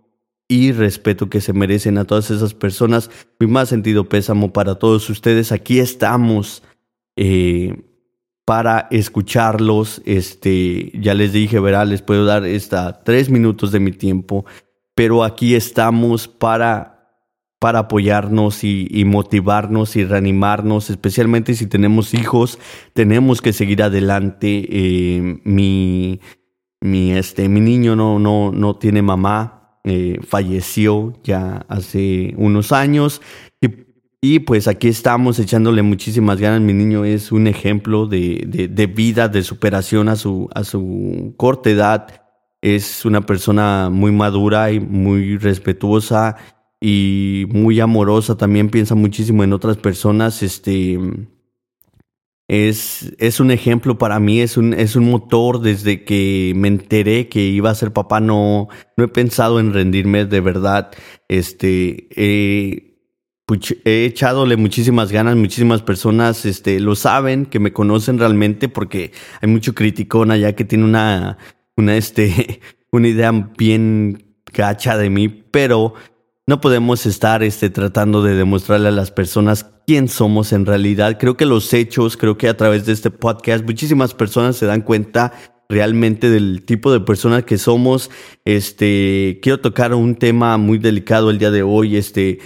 y 0.48 0.72
respeto 0.72 1.30
que 1.30 1.42
se 1.42 1.54
merecen 1.54 1.98
a 1.98 2.06
todas 2.06 2.30
esas 2.30 2.54
personas. 2.54 3.10
Mi 3.40 3.48
más 3.48 3.70
sentido 3.70 4.08
pésamo 4.08 4.54
para 4.54 4.76
todos 4.76 5.10
ustedes. 5.10 5.52
Aquí 5.52 5.80
estamos 5.80 6.62
eh, 7.16 7.91
para 8.52 8.90
escucharlos. 8.92 10.02
Este, 10.04 10.92
ya 11.00 11.14
les 11.14 11.32
dije, 11.32 11.58
verá, 11.62 11.86
les 11.86 12.02
puedo 12.02 12.26
dar 12.26 12.46
esta 12.46 13.02
tres 13.02 13.30
minutos 13.30 13.72
de 13.72 13.80
mi 13.80 13.94
tiempo, 13.94 14.46
pero 14.94 15.24
aquí 15.24 15.56
estamos 15.56 16.28
para, 16.28 17.16
para 17.60 17.80
apoyarnos 17.80 18.66
y, 18.66 19.06
motivarnos 19.06 19.96
y 19.96 20.04
reanimarnos, 20.04 20.90
especialmente 20.90 21.54
si 21.54 21.66
tenemos 21.66 22.14
hijos, 22.14 22.60
tenemos 22.92 23.42
que 23.42 23.54
seguir 23.54 23.84
adelante. 23.84 24.68
Eh, 24.70 25.40
mi, 25.46 26.20
mi, 26.82 27.14
este, 27.14 27.48
mi 27.48 27.62
niño 27.62 27.96
no, 27.96 28.20
no, 28.20 28.52
no 28.52 28.76
tiene 28.76 29.02
mamá 29.02 29.62
eh, 29.84 30.20
falleció 30.28 31.14
ya 31.24 31.66
hace 31.70 32.36
unos 32.38 32.74
años. 32.74 33.22
Y, 33.62 33.70
pues 34.46 34.68
aquí 34.68 34.88
estamos 34.88 35.40
echándole 35.40 35.82
muchísimas 35.82 36.40
ganas. 36.40 36.62
Mi 36.62 36.74
niño 36.74 37.06
es 37.06 37.32
un 37.32 37.48
ejemplo 37.48 38.06
de, 38.06 38.70
de, 38.70 38.86
vida, 38.86 39.28
de 39.28 39.42
superación 39.42 40.10
a 40.10 40.16
su, 40.16 40.48
a 40.54 40.64
su 40.64 41.34
corta 41.38 41.72
edad. 41.72 42.08
Es 42.62 43.04
una 43.04 43.26
persona 43.26 43.90
muy 43.92 44.12
madura 44.12 44.72
y 44.72 44.80
muy 44.80 45.38
respetuosa 45.38 46.36
y 46.80 47.48
muy 47.50 47.80
amorosa. 47.80 48.38
También 48.38 48.70
piensa 48.70 48.94
muchísimo 48.94 49.44
en 49.44 49.54
otras 49.54 49.78
personas. 49.78 50.44
Este, 50.44 51.00
es, 52.48 53.16
es 53.18 53.40
un 53.40 53.50
ejemplo 53.50 53.98
para 53.98 54.20
mí, 54.20 54.40
es 54.42 54.56
un, 54.56 54.76
es 54.76 54.96
un 54.96 55.10
motor 55.10 55.62
desde 55.62 56.04
que 56.04 56.54
me 56.56 56.68
enteré 56.68 57.28
que 57.28 57.40
iba 57.40 57.72
a 57.72 57.76
ser 57.76 57.92
papá, 57.92 58.20
no, 58.20 58.68
no 58.98 59.04
he 59.04 59.08
pensado 59.08 59.60
en 59.60 59.74
rendirme 59.74 60.26
de 60.26 60.42
verdad. 60.42 60.92
Este, 61.28 62.91
he 63.86 64.06
echadole 64.06 64.58
muchísimas 64.58 65.12
ganas, 65.12 65.36
muchísimas 65.36 65.82
personas 65.82 66.46
este, 66.46 66.80
lo 66.80 66.96
saben, 66.96 67.46
que 67.46 67.60
me 67.60 67.74
conocen 67.74 68.20
realmente, 68.20 68.70
porque 68.70 69.12
hay 69.42 69.50
mucho 69.50 69.74
criticón 69.74 70.32
allá 70.32 70.54
que 70.56 70.66
tiene 70.66 70.86
una, 70.86 71.38
una, 71.76 71.98
este, 71.98 72.62
una 72.92 73.08
idea 73.08 73.32
bien 73.58 74.36
gacha 74.54 74.98
de 74.98 75.10
mí, 75.10 75.28
pero 75.30 75.94
no 76.48 76.60
podemos 76.60 77.06
estar 77.06 77.44
este, 77.44 77.70
tratando 77.70 78.24
de 78.24 78.36
demostrarle 78.36 78.90
a 78.90 78.92
las 78.92 79.12
personas 79.12 79.66
quién 79.88 80.08
somos 80.08 80.54
en 80.54 80.66
realidad. 80.66 81.18
Creo 81.20 81.38
que 81.38 81.46
los 81.46 81.74
hechos, 81.74 82.18
creo 82.18 82.38
que 82.38 82.50
a 82.50 82.58
través 82.58 82.86
de 82.86 82.94
este 82.94 83.12
podcast 83.12 83.64
muchísimas 83.64 84.14
personas 84.14 84.58
se 84.58 84.66
dan 84.66 84.82
cuenta 84.82 85.34
realmente 85.70 86.30
del 86.30 86.64
tipo 86.66 86.92
de 86.92 87.00
personas 87.00 87.44
que 87.44 87.58
somos. 87.58 88.12
Este, 88.44 89.40
quiero 89.42 89.62
tocar 89.62 89.94
un 89.94 90.16
tema 90.16 90.58
muy 90.58 90.78
delicado 90.78 91.30
el 91.30 91.38
día 91.38 91.52
de 91.52 91.64
hoy, 91.64 91.96
este, 91.96 92.40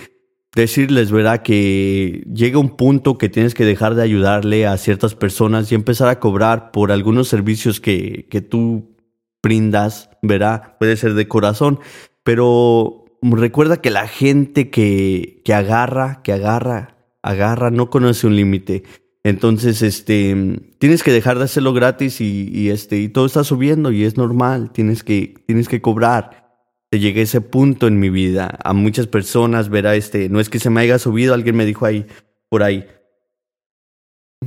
decirles, 0.56 1.12
¿verdad? 1.12 1.44
Que 1.44 2.24
llega 2.34 2.58
un 2.58 2.76
punto 2.76 3.18
que 3.18 3.30
tienes 3.30 3.54
que 3.54 3.66
dejar 3.66 3.94
de 3.94 4.04
ayudarle 4.04 4.66
a 4.66 4.78
ciertas 4.78 5.14
personas 5.14 5.72
y 5.72 5.76
empezar 5.76 6.08
a 6.08 6.20
cobrar 6.20 6.72
por 6.72 6.92
algunos 6.92 7.28
servicios 7.28 7.80
que, 7.80 8.28
que 8.30 8.42
tú 8.42 8.96
brindas, 9.44 10.10
¿verdad? 10.22 10.78
Puede 10.80 10.98
ser 10.98 11.14
de 11.14 11.28
corazón, 11.28 11.80
pero 12.24 13.06
recuerda 13.22 13.78
que 13.78 13.92
la 13.92 14.08
gente 14.08 14.70
que, 14.70 15.42
que 15.46 15.54
agarra, 15.54 16.22
que 16.24 16.34
agarra, 16.34 16.96
agarra, 17.22 17.70
no 17.70 17.90
conoce 17.90 18.26
un 18.26 18.36
límite. 18.36 18.84
Entonces, 19.24 19.82
este, 19.82 20.62
tienes 20.78 21.02
que 21.02 21.12
dejar 21.12 21.40
de 21.40 21.46
hacerlo 21.46 21.74
gratis 21.74 22.22
y, 22.22 22.70
este, 22.70 22.98
y 22.98 23.10
todo 23.10 23.26
está 23.26 23.44
subiendo 23.44 23.92
y 23.92 24.04
es 24.04 24.18
normal. 24.18 24.72
Tienes 24.72 25.04
que, 25.04 25.34
tienes 25.48 25.68
que 25.68 25.82
cobrar. 25.82 26.45
Te 26.90 27.00
llegué 27.00 27.22
a 27.22 27.24
ese 27.24 27.42
punto 27.42 27.88
en 27.88 28.00
mi 28.00 28.10
vida. 28.10 28.58
A 28.64 28.74
muchas 28.74 29.08
personas, 29.08 29.70
verá, 29.70 29.96
este, 29.96 30.30
no 30.30 30.40
es 30.40 30.50
que 30.50 30.60
se 30.60 30.70
me 30.70 30.82
haya 30.82 31.00
subido, 31.00 31.34
alguien 31.34 31.56
me 31.56 31.66
dijo 31.66 31.86
ahí, 31.86 32.06
por 32.50 32.64
ahí. 32.64 32.86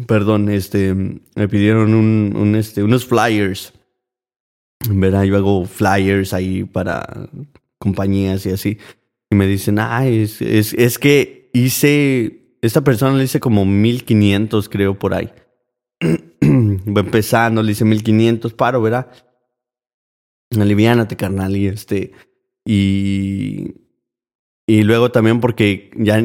Perdón, 0.07 0.49
este, 0.49 0.95
me 0.95 1.49
pidieron 1.49 1.95
un, 1.95 2.55
este, 2.55 2.83
unos 2.83 3.05
flyers. 3.05 3.73
Verá, 4.89 5.25
yo 5.25 5.37
hago 5.37 5.67
flyers 5.67 6.33
ahí 6.33 6.65
para 6.65 7.29
compañías 7.79 8.47
y 8.47 8.51
así. 8.51 8.79
Y 9.31 9.37
me 9.37 9.47
dicen, 9.47 9.79
ah, 9.79 10.07
es, 10.07 10.41
es, 10.41 10.73
es 10.75 10.99
que 10.99 11.51
hice, 11.53 12.57
esta 12.63 12.83
persona 12.83 13.17
le 13.17 13.25
hice 13.25 13.41
como 13.41 13.65
1500, 13.65 14.69
creo, 14.69 14.99
por 14.99 15.15
ahí. 15.15 15.31
Va 16.43 17.01
empezando, 17.01 17.63
le 17.63 17.73
hice 17.73 17.85
1500, 17.85 18.55
paro, 18.55 18.81
¿verdad? 18.81 19.11
Aliviánate, 20.59 21.17
carnal, 21.17 21.57
y 21.57 21.67
este, 21.67 22.13
y, 22.71 23.77
y 24.67 24.83
luego 24.83 25.11
también 25.11 25.41
porque 25.41 25.91
ya 25.97 26.23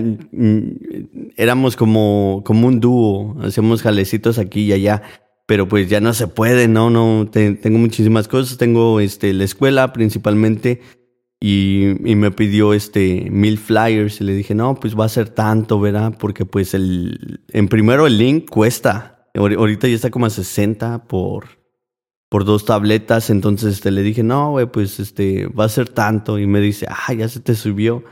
éramos 1.37 1.77
como, 1.77 2.41
como 2.45 2.67
un 2.67 2.81
dúo, 2.81 3.37
hacemos 3.41 3.81
jalecitos 3.81 4.37
aquí 4.37 4.63
y 4.63 4.73
allá, 4.73 5.03
pero 5.45 5.69
pues 5.69 5.89
ya 5.89 6.01
no 6.01 6.13
se 6.13 6.27
puede, 6.27 6.67
no, 6.67 6.89
no, 6.89 7.29
tengo 7.31 7.77
muchísimas 7.77 8.27
cosas, 8.27 8.57
tengo 8.57 8.99
este, 8.99 9.31
la 9.31 9.45
escuela 9.45 9.93
principalmente, 9.93 10.81
y, 11.39 12.09
y, 12.09 12.15
me 12.15 12.31
pidió 12.31 12.73
este 12.73 13.29
mil 13.29 13.57
flyers 13.57 14.19
y 14.19 14.25
le 14.25 14.33
dije, 14.33 14.53
no, 14.53 14.75
pues 14.75 14.99
va 14.99 15.05
a 15.05 15.09
ser 15.09 15.29
tanto, 15.29 15.79
¿verdad? 15.79 16.13
Porque 16.19 16.45
pues 16.45 16.73
el, 16.73 17.41
en 17.53 17.69
primero 17.69 18.05
el 18.05 18.17
link 18.17 18.49
cuesta, 18.49 19.29
ahorita 19.33 19.87
ya 19.87 19.95
está 19.95 20.09
como 20.09 20.25
a 20.25 20.29
60 20.29 21.05
por, 21.07 21.62
por 22.33 22.45
dos 22.45 22.65
tabletas, 22.65 23.29
entonces 23.29 23.75
este, 23.75 23.91
le 23.91 24.01
dije, 24.01 24.23
no, 24.23 24.49
güey, 24.49 24.65
pues 24.65 24.99
este, 24.99 25.45
va 25.45 25.65
a 25.65 25.69
ser 25.69 25.89
tanto 25.89 26.39
y 26.39 26.47
me 26.47 26.61
dice, 26.61 26.87
ah, 26.89 27.13
ya 27.13 27.29
se 27.29 27.39
te 27.39 27.53
subió. 27.53 28.03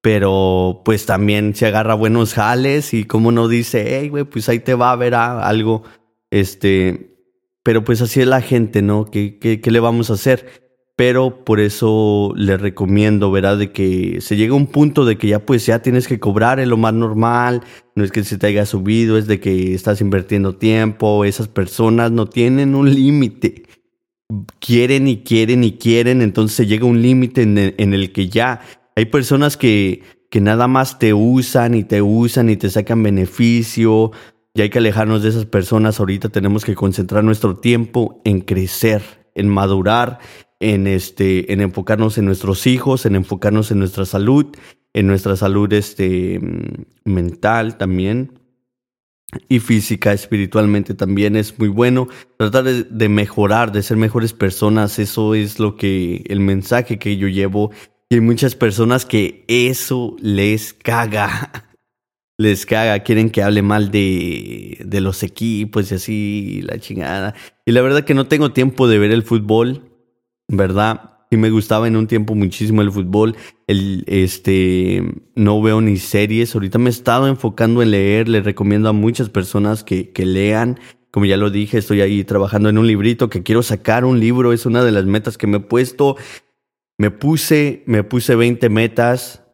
Pero 0.00 0.80
pues 0.82 1.04
también 1.04 1.54
se 1.54 1.66
agarra 1.66 1.92
buenos 1.92 2.32
jales 2.32 2.94
y 2.94 3.04
como 3.04 3.32
no 3.32 3.48
dice, 3.48 3.98
hey, 3.98 4.08
güey, 4.08 4.24
pues 4.24 4.48
ahí 4.48 4.60
te 4.60 4.72
va 4.72 4.92
a 4.92 4.96
ver 4.96 5.14
algo, 5.14 5.82
este, 6.30 7.18
pero 7.62 7.84
pues 7.84 8.00
así 8.00 8.22
es 8.22 8.26
la 8.26 8.40
gente, 8.40 8.80
¿no? 8.80 9.04
¿Qué, 9.04 9.38
qué, 9.38 9.60
qué 9.60 9.70
le 9.70 9.80
vamos 9.80 10.08
a 10.08 10.14
hacer? 10.14 10.69
Pero 10.96 11.44
por 11.44 11.60
eso 11.60 12.32
le 12.36 12.56
recomiendo, 12.56 13.30
¿verdad? 13.30 13.56
De 13.56 13.72
que 13.72 14.20
se 14.20 14.36
llega 14.36 14.52
a 14.52 14.56
un 14.56 14.66
punto 14.66 15.04
de 15.04 15.16
que 15.16 15.28
ya 15.28 15.44
pues 15.46 15.64
ya 15.64 15.80
tienes 15.80 16.06
que 16.06 16.20
cobrar, 16.20 16.60
es 16.60 16.68
lo 16.68 16.76
más 16.76 16.92
normal, 16.92 17.62
no 17.94 18.04
es 18.04 18.12
que 18.12 18.22
se 18.22 18.36
te 18.36 18.48
haya 18.48 18.66
subido, 18.66 19.16
es 19.16 19.26
de 19.26 19.40
que 19.40 19.74
estás 19.74 20.00
invirtiendo 20.00 20.56
tiempo, 20.56 21.24
esas 21.24 21.48
personas 21.48 22.10
no 22.10 22.26
tienen 22.26 22.74
un 22.74 22.94
límite, 22.94 23.64
quieren 24.58 25.08
y 25.08 25.22
quieren 25.22 25.64
y 25.64 25.72
quieren, 25.72 26.22
entonces 26.22 26.56
se 26.56 26.66
llega 26.66 26.84
a 26.84 26.88
un 26.88 27.00
límite 27.00 27.42
en, 27.42 27.56
en, 27.56 27.94
el 27.94 28.12
que 28.12 28.28
ya 28.28 28.60
hay 28.94 29.06
personas 29.06 29.56
que, 29.56 30.02
que 30.30 30.40
nada 30.40 30.68
más 30.68 30.98
te 30.98 31.14
usan 31.14 31.74
y 31.74 31.84
te 31.84 32.02
usan 32.02 32.50
y 32.50 32.56
te 32.56 32.68
sacan 32.68 33.02
beneficio, 33.02 34.12
y 34.52 34.62
hay 34.62 34.70
que 34.70 34.78
alejarnos 34.78 35.22
de 35.22 35.28
esas 35.28 35.46
personas, 35.46 36.00
ahorita 36.00 36.28
tenemos 36.28 36.64
que 36.64 36.74
concentrar 36.74 37.22
nuestro 37.22 37.56
tiempo 37.56 38.20
en 38.24 38.40
crecer, 38.40 39.02
en 39.34 39.48
madurar, 39.48 40.18
en, 40.60 40.86
este, 40.86 41.52
en 41.52 41.60
enfocarnos 41.60 42.18
en 42.18 42.26
nuestros 42.26 42.66
hijos, 42.66 43.06
en 43.06 43.16
enfocarnos 43.16 43.70
en 43.70 43.78
nuestra 43.78 44.04
salud, 44.04 44.46
en 44.92 45.06
nuestra 45.06 45.36
salud 45.36 45.72
este, 45.72 46.38
mm, 46.38 47.10
mental 47.10 47.78
también 47.78 48.40
y 49.48 49.60
física, 49.60 50.12
espiritualmente 50.12 50.94
también 50.94 51.36
es 51.36 51.58
muy 51.58 51.68
bueno. 51.68 52.08
Tratar 52.36 52.64
de, 52.64 53.08
mejorar, 53.08 53.72
de 53.72 53.82
ser 53.82 53.96
mejores 53.96 54.32
personas, 54.32 54.98
eso 54.98 55.34
es 55.34 55.58
lo 55.58 55.76
que 55.76 56.24
el 56.28 56.40
mensaje 56.40 56.98
que 56.98 57.16
yo 57.16 57.28
llevo. 57.28 57.70
Y 58.08 58.16
hay 58.16 58.20
muchas 58.20 58.56
personas 58.56 59.06
que 59.06 59.44
eso 59.48 60.16
les 60.20 60.72
caga. 60.72 61.66
Les 62.38 62.64
caga, 62.64 62.98
quieren 63.00 63.28
que 63.28 63.42
hable 63.42 63.60
mal 63.60 63.90
de, 63.90 64.78
de 64.82 65.02
los 65.02 65.22
equipos 65.22 65.92
y 65.92 65.94
así, 65.94 66.62
la 66.62 66.78
chingada. 66.78 67.34
Y 67.66 67.72
la 67.72 67.82
verdad 67.82 68.04
que 68.04 68.14
no 68.14 68.28
tengo 68.28 68.54
tiempo 68.54 68.88
de 68.88 68.98
ver 68.98 69.10
el 69.10 69.24
fútbol. 69.24 69.89
¿Verdad? 70.50 71.18
Y 71.30 71.36
me 71.36 71.50
gustaba 71.50 71.86
en 71.86 71.96
un 71.96 72.08
tiempo 72.08 72.34
muchísimo 72.34 72.82
el 72.82 72.90
fútbol. 72.90 73.36
El, 73.68 74.04
este, 74.08 75.02
no 75.36 75.62
veo 75.62 75.80
ni 75.80 75.96
series. 75.96 76.54
Ahorita 76.54 76.78
me 76.78 76.90
he 76.90 76.92
estado 76.92 77.28
enfocando 77.28 77.82
en 77.82 77.92
leer. 77.92 78.28
Le 78.28 78.40
recomiendo 78.40 78.88
a 78.88 78.92
muchas 78.92 79.28
personas 79.28 79.84
que, 79.84 80.10
que 80.10 80.26
lean. 80.26 80.80
Como 81.12 81.26
ya 81.26 81.36
lo 81.36 81.50
dije, 81.50 81.78
estoy 81.78 82.00
ahí 82.00 82.24
trabajando 82.24 82.68
en 82.68 82.78
un 82.78 82.86
librito 82.86 83.30
que 83.30 83.44
quiero 83.44 83.62
sacar 83.62 84.04
un 84.04 84.18
libro. 84.18 84.52
Es 84.52 84.66
una 84.66 84.82
de 84.82 84.90
las 84.90 85.04
metas 85.04 85.38
que 85.38 85.46
me 85.46 85.58
he 85.58 85.60
puesto. 85.60 86.16
Me 86.98 87.12
puse, 87.12 87.84
me 87.86 88.02
puse 88.02 88.34
20 88.34 88.68
metas. 88.68 89.44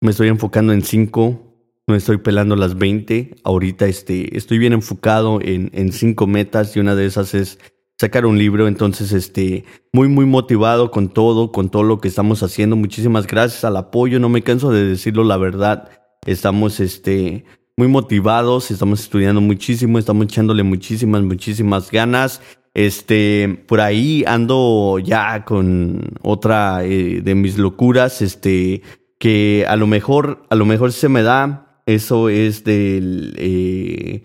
Me 0.00 0.12
estoy 0.12 0.28
enfocando 0.28 0.72
en 0.72 0.82
5. 0.82 1.42
No 1.88 1.94
estoy 1.94 2.16
pelando 2.16 2.56
las 2.56 2.78
20. 2.78 3.36
Ahorita 3.44 3.86
este, 3.86 4.34
estoy 4.34 4.56
bien 4.56 4.72
enfocado 4.72 5.40
en, 5.42 5.70
en 5.74 5.92
5 5.92 6.26
metas 6.26 6.74
y 6.74 6.80
una 6.80 6.94
de 6.94 7.04
esas 7.04 7.34
es 7.34 7.58
sacar 7.98 8.26
un 8.26 8.38
libro. 8.38 8.68
Entonces, 8.68 9.12
este, 9.12 9.64
muy, 9.92 10.08
muy 10.08 10.26
motivado 10.26 10.90
con 10.90 11.08
todo, 11.08 11.52
con 11.52 11.68
todo 11.68 11.82
lo 11.82 12.00
que 12.00 12.08
estamos 12.08 12.42
haciendo. 12.42 12.76
Muchísimas 12.76 13.26
gracias 13.26 13.64
al 13.64 13.76
apoyo. 13.76 14.18
No 14.18 14.28
me 14.28 14.42
canso 14.42 14.70
de 14.70 14.84
decirlo, 14.84 15.24
la 15.24 15.36
verdad. 15.36 15.90
Estamos, 16.26 16.80
este, 16.80 17.44
muy 17.76 17.88
motivados, 17.88 18.70
estamos 18.70 19.00
estudiando 19.00 19.40
muchísimo, 19.40 19.98
estamos 19.98 20.24
echándole 20.24 20.62
muchísimas, 20.62 21.22
muchísimas 21.22 21.90
ganas. 21.90 22.40
Este, 22.72 23.64
por 23.66 23.80
ahí 23.80 24.24
ando 24.26 24.98
ya 24.98 25.44
con 25.44 26.02
otra 26.22 26.84
eh, 26.84 27.20
de 27.22 27.34
mis 27.34 27.58
locuras, 27.58 28.20
este, 28.22 28.82
que 29.18 29.64
a 29.68 29.76
lo 29.76 29.86
mejor, 29.86 30.46
a 30.50 30.54
lo 30.54 30.66
mejor 30.66 30.92
se 30.92 31.08
me 31.08 31.22
da. 31.22 31.82
Eso 31.86 32.28
es 32.28 32.64
del, 32.64 33.34
eh, 33.38 34.24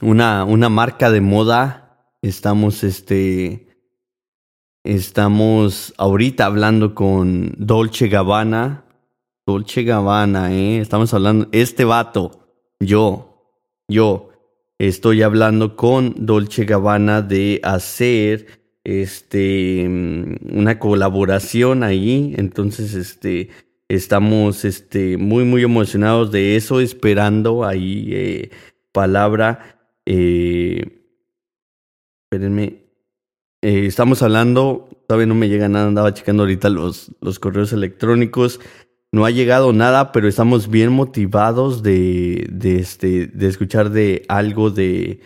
una, 0.00 0.44
una 0.44 0.68
marca 0.68 1.10
de 1.10 1.20
moda. 1.20 2.12
Estamos, 2.22 2.84
este, 2.84 3.68
estamos 4.84 5.94
ahorita 5.96 6.46
hablando 6.46 6.94
con 6.94 7.54
Dolce 7.58 8.08
Gabbana. 8.08 8.84
Dolce 9.46 9.84
Gabbana, 9.84 10.52
¿eh? 10.52 10.80
Estamos 10.80 11.14
hablando, 11.14 11.48
este 11.52 11.84
vato, 11.84 12.48
yo, 12.80 13.62
yo, 13.86 14.30
estoy 14.76 15.22
hablando 15.22 15.76
con 15.76 16.14
Dolce 16.26 16.64
Gabbana 16.64 17.22
de 17.22 17.60
hacer, 17.62 18.46
este, 18.82 19.86
una 19.86 20.80
colaboración 20.80 21.84
ahí. 21.84 22.34
Entonces, 22.36 22.94
este, 22.94 23.50
estamos, 23.88 24.64
este, 24.64 25.16
muy, 25.16 25.44
muy 25.44 25.62
emocionados 25.62 26.32
de 26.32 26.56
eso, 26.56 26.80
esperando 26.80 27.64
ahí, 27.64 28.08
eh, 28.10 28.50
palabra 28.90 29.75
eh, 30.06 31.02
espérenme. 32.24 32.86
Eh, 33.62 33.86
estamos 33.86 34.22
hablando, 34.22 34.88
todavía 35.08 35.26
no 35.26 35.34
me 35.34 35.48
llega 35.48 35.68
nada, 35.68 35.88
andaba 35.88 36.14
checando 36.14 36.44
ahorita 36.44 36.68
los, 36.68 37.12
los 37.20 37.38
correos 37.38 37.72
electrónicos. 37.72 38.60
no 39.12 39.24
ha 39.24 39.30
llegado 39.30 39.72
nada, 39.72 40.12
pero 40.12 40.28
estamos 40.28 40.68
bien 40.68 40.92
motivados 40.92 41.82
de, 41.82 42.46
de, 42.50 42.78
este, 42.78 43.26
de 43.26 43.48
escuchar 43.48 43.90
de 43.90 44.24
algo 44.28 44.70
de, 44.70 45.20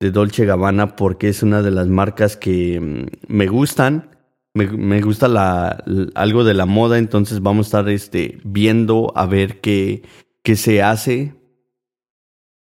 de 0.00 0.10
Dolce 0.10 0.44
Gabbana 0.44 0.96
porque 0.96 1.28
es 1.28 1.42
una 1.42 1.62
de 1.62 1.70
las 1.70 1.88
marcas 1.88 2.36
que 2.36 2.80
mm, 2.80 3.34
me 3.34 3.46
gustan. 3.46 4.10
Me, 4.56 5.00
gusta 5.00 5.26
la, 5.26 5.82
algo 6.14 6.44
de 6.44 6.54
la 6.54 6.64
moda, 6.64 6.98
entonces 6.98 7.42
vamos 7.42 7.66
a 7.66 7.68
estar 7.68 7.88
este, 7.88 8.38
viendo 8.44 9.12
a 9.16 9.26
ver 9.26 9.60
qué, 9.60 10.02
qué 10.44 10.54
se 10.54 10.80
hace. 10.80 11.34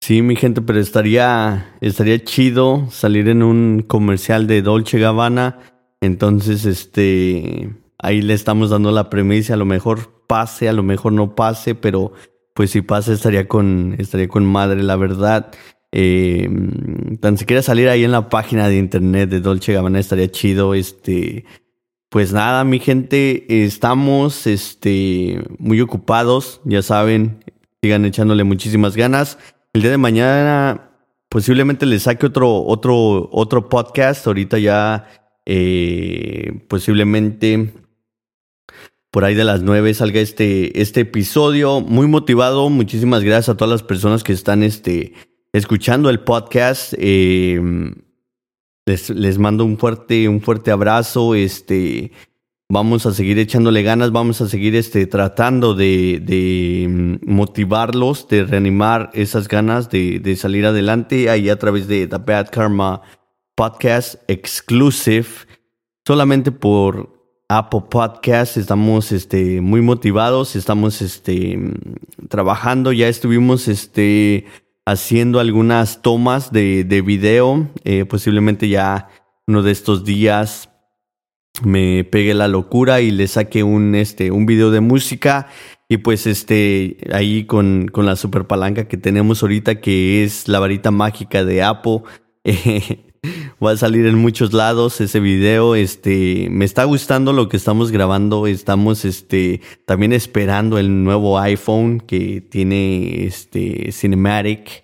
Sí, 0.01 0.21
mi 0.21 0.35
gente, 0.35 0.61
pero 0.61 0.79
estaría, 0.79 1.75
estaría 1.81 2.23
chido 2.23 2.87
salir 2.89 3.27
en 3.27 3.43
un 3.43 3.83
comercial 3.87 4.47
de 4.47 4.61
Dolce 4.61 4.97
Gabbana. 4.97 5.59
Entonces, 6.01 6.65
este, 6.65 7.69
ahí 7.97 8.21
le 8.21 8.33
estamos 8.33 8.69
dando 8.69 8.91
la 8.91 9.09
premisa, 9.09 9.53
a 9.53 9.57
lo 9.57 9.65
mejor 9.65 10.25
pase, 10.27 10.69
a 10.69 10.73
lo 10.73 10.83
mejor 10.83 11.11
no 11.11 11.35
pase, 11.35 11.75
pero 11.75 12.13
pues 12.53 12.71
si 12.71 12.81
pasa 12.81 13.13
estaría 13.13 13.47
con, 13.47 13.95
estaría 13.99 14.27
con 14.27 14.45
madre, 14.45 14.83
la 14.83 14.95
verdad. 14.95 15.51
Eh, 15.91 16.49
tan 17.19 17.37
siquiera 17.37 17.61
salir 17.61 17.89
ahí 17.89 18.03
en 18.03 18.11
la 18.11 18.29
página 18.29 18.67
de 18.67 18.77
internet 18.77 19.29
de 19.29 19.41
Dolce 19.41 19.73
Gabbana 19.73 19.99
estaría 19.99 20.31
chido. 20.31 20.73
Este, 20.73 21.45
pues 22.09 22.31
nada, 22.31 22.63
mi 22.63 22.79
gente, 22.79 23.63
estamos 23.65 24.47
este, 24.47 25.43
muy 25.59 25.81
ocupados, 25.81 26.61
ya 26.63 26.81
saben, 26.81 27.43
sigan 27.81 28.05
echándole 28.05 28.43
muchísimas 28.43 28.95
ganas. 28.95 29.37
El 29.73 29.83
día 29.83 29.91
de 29.91 29.97
mañana 29.97 30.89
posiblemente 31.29 31.85
les 31.85 32.03
saque 32.03 32.25
otro, 32.25 32.63
otro, 32.65 33.29
otro 33.31 33.69
podcast. 33.69 34.25
Ahorita 34.25 34.57
ya 34.57 35.07
eh, 35.45 36.65
posiblemente 36.67 37.73
por 39.11 39.25
ahí 39.25 39.35
de 39.35 39.43
las 39.43 39.61
nueve 39.61 39.93
salga 39.93 40.21
este, 40.21 40.81
este 40.81 41.01
episodio. 41.01 41.81
Muy 41.81 42.07
motivado. 42.07 42.71
Muchísimas 42.71 43.23
gracias 43.23 43.49
a 43.49 43.57
todas 43.57 43.71
las 43.71 43.83
personas 43.83 44.23
que 44.23 44.33
están 44.33 44.63
este, 44.63 45.13
escuchando 45.53 46.09
el 46.09 46.21
podcast. 46.21 46.95
Eh, 46.97 47.61
les, 48.87 49.11
les, 49.11 49.37
mando 49.37 49.65
un 49.65 49.77
fuerte, 49.77 50.27
un 50.27 50.41
fuerte 50.41 50.71
abrazo. 50.71 51.35
Este, 51.35 52.11
vamos 52.71 53.07
a 53.07 53.13
seguir 53.13 53.39
echándole 53.39 53.81
ganas, 53.81 54.11
vamos 54.11 54.41
a 54.41 54.47
seguir 54.47 54.75
este, 54.75 55.07
tratando 55.07 55.73
de, 55.73 56.21
de 56.23 56.87
mm, 56.87 57.31
motivarlos, 57.31 58.27
de 58.27 58.43
reanimar 58.43 59.09
esas 59.13 59.47
ganas 59.47 59.89
de, 59.89 60.19
de, 60.19 60.35
salir 60.35 60.65
adelante 60.67 61.29
ahí 61.29 61.49
a 61.49 61.57
través 61.57 61.87
de 61.87 62.07
The 62.07 62.17
Bad 62.17 62.51
Karma 62.51 63.01
Podcast 63.55 64.21
Exclusive. 64.27 65.27
Solamente 66.05 66.51
por 66.51 67.43
Apple 67.49 67.85
Podcast 67.89 68.57
estamos 68.57 69.11
este, 69.11 69.61
muy 69.61 69.81
motivados, 69.81 70.55
estamos 70.55 71.01
este, 71.01 71.57
mm, 71.57 72.27
trabajando, 72.29 72.91
ya 72.91 73.07
estuvimos 73.07 73.67
este, 73.67 74.45
haciendo 74.85 75.39
algunas 75.39 76.03
tomas 76.03 76.51
de, 76.51 76.83
de 76.83 77.01
video. 77.01 77.67
Eh, 77.83 78.05
posiblemente 78.05 78.69
ya 78.69 79.09
uno 79.47 79.63
de 79.63 79.71
estos 79.71 80.03
días 80.05 80.68
me 81.63 82.03
pegue 82.03 82.33
la 82.33 82.47
locura 82.47 83.01
y 83.01 83.11
le 83.11 83.27
saque 83.27 83.63
un, 83.63 83.95
este, 83.95 84.31
un 84.31 84.45
video 84.45 84.71
de 84.71 84.81
música. 84.81 85.47
Y 85.87 85.97
pues 85.97 86.27
este, 86.27 86.97
ahí 87.11 87.45
con, 87.45 87.87
con 87.91 88.05
la 88.05 88.15
super 88.15 88.45
palanca 88.45 88.87
que 88.87 88.97
tenemos 88.97 89.41
ahorita, 89.41 89.81
que 89.81 90.23
es 90.23 90.47
la 90.47 90.59
varita 90.59 90.91
mágica 90.91 91.43
de 91.43 91.63
Apple. 91.63 92.01
va 93.63 93.71
a 93.71 93.77
salir 93.77 94.05
en 94.05 94.15
muchos 94.15 94.53
lados 94.53 95.01
ese 95.01 95.19
video. 95.19 95.75
Este, 95.75 96.47
me 96.49 96.65
está 96.65 96.83
gustando 96.83 97.33
lo 97.33 97.49
que 97.49 97.57
estamos 97.57 97.91
grabando. 97.91 98.47
Estamos, 98.47 99.05
este, 99.05 99.61
también 99.85 100.13
esperando 100.13 100.77
el 100.77 101.03
nuevo 101.03 101.39
iPhone 101.39 101.99
que 101.99 102.41
tiene, 102.41 103.25
este, 103.25 103.91
Cinematic 103.91 104.83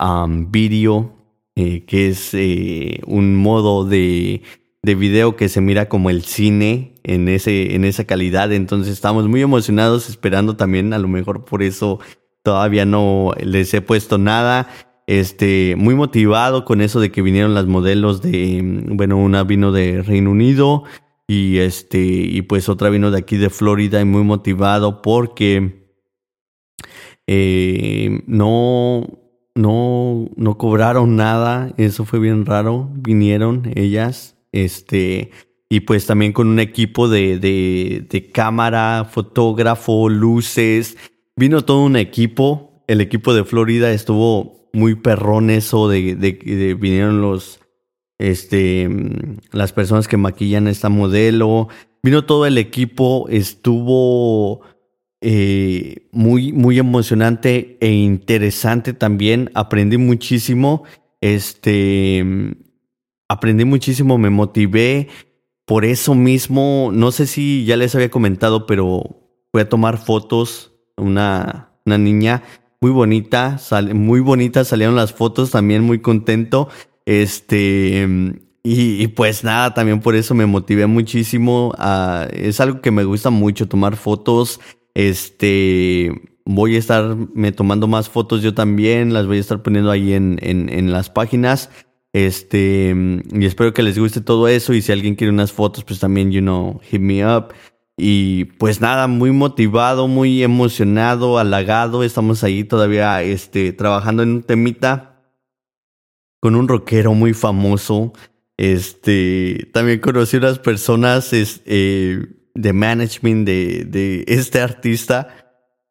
um, 0.00 0.50
Video, 0.50 1.12
eh, 1.54 1.84
que 1.84 2.08
es 2.08 2.30
eh, 2.34 3.00
un 3.06 3.36
modo 3.36 3.84
de, 3.84 4.42
de 4.86 4.94
video 4.94 5.34
que 5.34 5.48
se 5.48 5.60
mira 5.60 5.88
como 5.88 6.10
el 6.10 6.22
cine 6.22 6.94
en 7.02 7.28
ese, 7.28 7.74
en 7.74 7.84
esa 7.84 8.04
calidad. 8.04 8.52
Entonces 8.52 8.92
estamos 8.92 9.26
muy 9.26 9.42
emocionados 9.42 10.08
esperando 10.08 10.54
también, 10.54 10.92
a 10.92 10.98
lo 10.98 11.08
mejor 11.08 11.44
por 11.44 11.64
eso 11.64 11.98
todavía 12.44 12.86
no 12.86 13.32
les 13.42 13.74
he 13.74 13.80
puesto 13.80 14.16
nada. 14.16 14.68
Este, 15.08 15.74
muy 15.76 15.96
motivado 15.96 16.64
con 16.64 16.80
eso 16.80 17.00
de 17.00 17.10
que 17.10 17.20
vinieron 17.20 17.52
las 17.52 17.66
modelos 17.66 18.22
de, 18.22 18.60
bueno, 18.90 19.16
una 19.16 19.42
vino 19.42 19.72
de 19.72 20.02
Reino 20.02 20.30
Unido 20.30 20.84
y 21.26 21.58
este, 21.58 21.98
y 21.98 22.42
pues 22.42 22.68
otra 22.68 22.88
vino 22.88 23.10
de 23.10 23.18
aquí 23.18 23.36
de 23.36 23.50
Florida 23.50 24.00
y 24.00 24.04
muy 24.04 24.22
motivado 24.22 25.02
porque 25.02 25.90
eh, 27.26 28.22
no, 28.28 29.04
no, 29.56 30.28
no 30.36 30.58
cobraron 30.58 31.16
nada, 31.16 31.74
eso 31.76 32.04
fue 32.04 32.20
bien 32.20 32.46
raro, 32.46 32.88
vinieron 32.92 33.72
ellas, 33.74 34.35
este, 34.56 35.30
y 35.68 35.80
pues 35.80 36.06
también 36.06 36.32
con 36.32 36.48
un 36.48 36.60
equipo 36.60 37.08
de, 37.08 37.38
de, 37.38 38.30
cámara, 38.32 39.06
fotógrafo, 39.10 40.08
luces, 40.08 40.96
vino 41.36 41.64
todo 41.64 41.82
un 41.82 41.96
equipo, 41.96 42.82
el 42.86 43.00
equipo 43.02 43.34
de 43.34 43.44
Florida 43.44 43.92
estuvo 43.92 44.70
muy 44.72 44.94
perrón 44.94 45.50
eso 45.50 45.88
de, 45.88 46.14
de, 46.14 46.74
vinieron 46.74 47.20
los, 47.20 47.60
este, 48.18 48.88
las 49.52 49.72
personas 49.72 50.08
que 50.08 50.16
maquillan 50.16 50.68
esta 50.68 50.88
modelo, 50.88 51.68
vino 52.02 52.24
todo 52.24 52.46
el 52.46 52.56
equipo, 52.56 53.26
estuvo 53.28 54.62
eh, 55.20 56.08
muy, 56.12 56.52
muy 56.52 56.78
emocionante 56.78 57.76
e 57.80 57.90
interesante 57.90 58.94
también, 58.94 59.50
aprendí 59.54 59.98
muchísimo, 59.98 60.84
este, 61.20 62.56
aprendí 63.28 63.64
muchísimo, 63.64 64.18
me 64.18 64.30
motivé, 64.30 65.08
por 65.66 65.84
eso 65.84 66.14
mismo, 66.14 66.90
no 66.92 67.10
sé 67.10 67.26
si 67.26 67.64
ya 67.64 67.76
les 67.76 67.94
había 67.94 68.10
comentado, 68.10 68.66
pero 68.66 69.02
fui 69.50 69.62
a 69.62 69.68
tomar 69.68 69.98
fotos, 69.98 70.72
una, 70.96 71.72
una 71.84 71.98
niña 71.98 72.44
muy 72.80 72.90
bonita, 72.90 73.58
muy 73.94 74.20
bonitas 74.20 74.68
salieron 74.68 74.94
las 74.94 75.12
fotos, 75.12 75.50
también 75.50 75.82
muy 75.82 75.98
contento. 76.00 76.68
Este, 77.04 78.06
y, 78.62 79.06
pues 79.08 79.44
nada, 79.44 79.74
también 79.74 80.00
por 80.00 80.14
eso 80.14 80.34
me 80.34 80.46
motivé 80.46 80.86
muchísimo. 80.86 81.74
es 82.32 82.60
algo 82.60 82.80
que 82.80 82.90
me 82.90 83.04
gusta 83.04 83.30
mucho, 83.30 83.68
tomar 83.68 83.96
fotos. 83.96 84.60
Este, 84.94 86.12
voy 86.44 86.76
a 86.76 86.78
estarme 86.78 87.52
tomando 87.52 87.86
más 87.86 88.08
fotos 88.08 88.42
yo 88.42 88.54
también, 88.54 89.12
las 89.12 89.26
voy 89.26 89.38
a 89.38 89.40
estar 89.40 89.62
poniendo 89.62 89.90
ahí 89.90 90.12
en, 90.12 90.38
en 90.42 90.92
las 90.92 91.10
páginas. 91.10 91.70
Este, 92.12 92.94
y 93.32 93.44
espero 93.44 93.74
que 93.74 93.82
les 93.82 93.98
guste 93.98 94.20
todo 94.20 94.48
eso. 94.48 94.72
Y 94.72 94.82
si 94.82 94.92
alguien 94.92 95.14
quiere 95.14 95.32
unas 95.32 95.52
fotos, 95.52 95.84
pues 95.84 96.00
también, 96.00 96.32
you 96.32 96.40
know, 96.40 96.80
hit 96.82 97.00
me 97.00 97.26
up. 97.26 97.52
Y 97.96 98.44
pues 98.58 98.80
nada, 98.80 99.06
muy 99.06 99.32
motivado, 99.32 100.06
muy 100.08 100.42
emocionado, 100.42 101.38
halagado. 101.38 102.02
Estamos 102.04 102.44
ahí 102.44 102.64
todavía 102.64 103.22
este, 103.22 103.72
trabajando 103.72 104.22
en 104.22 104.30
un 104.30 104.42
temita 104.42 105.16
con 106.40 106.54
un 106.54 106.68
rockero 106.68 107.14
muy 107.14 107.32
famoso. 107.32 108.12
Este, 108.56 109.68
también 109.72 110.00
conocí 110.00 110.36
unas 110.36 110.58
personas 110.58 111.30
eh, 111.32 112.26
de 112.54 112.72
management 112.72 113.46
de, 113.46 113.84
de 113.84 114.24
este 114.28 114.60
artista 114.60 115.28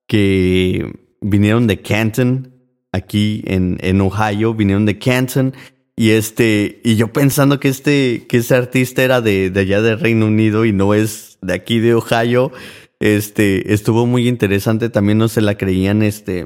que 0.08 0.91
vinieron 1.21 1.67
de 1.67 1.82
Canton, 1.82 2.54
aquí 2.91 3.43
en, 3.45 3.78
en 3.82 4.01
Ohio, 4.01 4.54
vinieron 4.54 4.86
de 4.86 4.97
Canton. 4.97 5.54
Y 5.97 6.12
este, 6.12 6.81
y 6.84 6.97
yo 6.97 7.13
pensando 7.13 7.60
que 7.60 7.69
este, 7.69 8.25
que 8.27 8.38
este 8.38 8.55
artista 8.55 9.03
era 9.03 9.21
de, 9.21 9.49
de 9.49 9.60
allá 9.62 9.81
del 9.81 9.99
Reino 9.99 10.25
Unido 10.25 10.65
y 10.65 10.73
no 10.73 10.93
es 10.93 11.38
de 11.41 11.53
aquí 11.53 11.79
de 11.79 11.93
Ohio. 11.93 12.51
Este, 12.99 13.73
estuvo 13.73 14.05
muy 14.05 14.27
interesante. 14.27 14.89
También 14.89 15.17
no 15.17 15.29
se 15.29 15.41
la 15.41 15.58
creían, 15.58 16.01
este, 16.03 16.45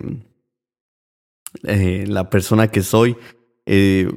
eh, 1.63 2.05
la 2.07 2.29
persona 2.29 2.67
que 2.69 2.83
soy. 2.83 3.17
Eh, 3.65 4.12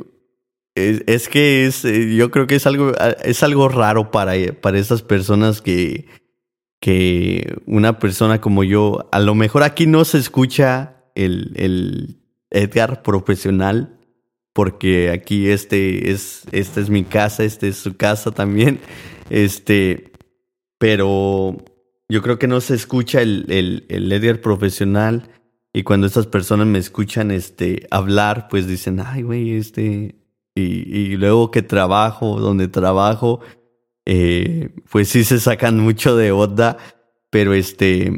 es, 0.74 1.28
que 1.28 1.66
es, 1.66 1.84
eh, 1.84 2.14
yo 2.14 2.30
creo 2.30 2.46
que 2.46 2.56
es 2.56 2.66
algo, 2.66 2.92
es 3.24 3.42
algo 3.42 3.68
raro 3.68 4.10
para, 4.10 4.32
para 4.60 4.78
esas 4.78 5.02
personas 5.02 5.60
que, 5.60 6.06
que 6.80 7.56
una 7.66 7.98
persona 7.98 8.40
como 8.40 8.64
yo, 8.64 9.08
a 9.12 9.20
lo 9.20 9.34
mejor 9.34 9.62
aquí 9.62 9.86
no 9.86 10.04
se 10.04 10.18
escucha 10.18 11.04
el, 11.14 11.52
el 11.56 12.22
Edgar 12.50 13.02
profesional, 13.02 13.98
porque 14.52 15.10
aquí 15.10 15.48
este 15.48 16.10
es, 16.10 16.42
esta 16.52 16.80
es 16.80 16.90
mi 16.90 17.04
casa, 17.04 17.44
este 17.44 17.68
es 17.68 17.76
su 17.76 17.96
casa 17.96 18.30
también. 18.30 18.80
Este, 19.30 20.12
pero 20.78 21.56
yo 22.08 22.22
creo 22.22 22.38
que 22.38 22.48
no 22.48 22.60
se 22.60 22.74
escucha 22.74 23.22
el, 23.22 23.46
el, 23.48 23.86
el 23.88 24.40
profesional 24.40 25.30
y 25.72 25.84
cuando 25.84 26.06
estas 26.06 26.26
personas 26.26 26.66
me 26.66 26.78
escuchan 26.78 27.30
este, 27.30 27.86
hablar, 27.90 28.48
pues 28.50 28.66
dicen, 28.66 29.00
ay, 29.00 29.22
güey, 29.22 29.52
este, 29.52 30.16
y, 30.54 30.62
y, 30.62 31.16
luego 31.16 31.50
que 31.50 31.62
trabajo, 31.62 32.38
donde 32.38 32.68
trabajo, 32.68 33.40
eh, 34.04 34.68
pues 34.90 35.08
sí 35.08 35.24
se 35.24 35.40
sacan 35.40 35.78
mucho 35.78 36.14
de 36.14 36.30
onda, 36.30 36.76
pero 37.30 37.54
este, 37.54 38.12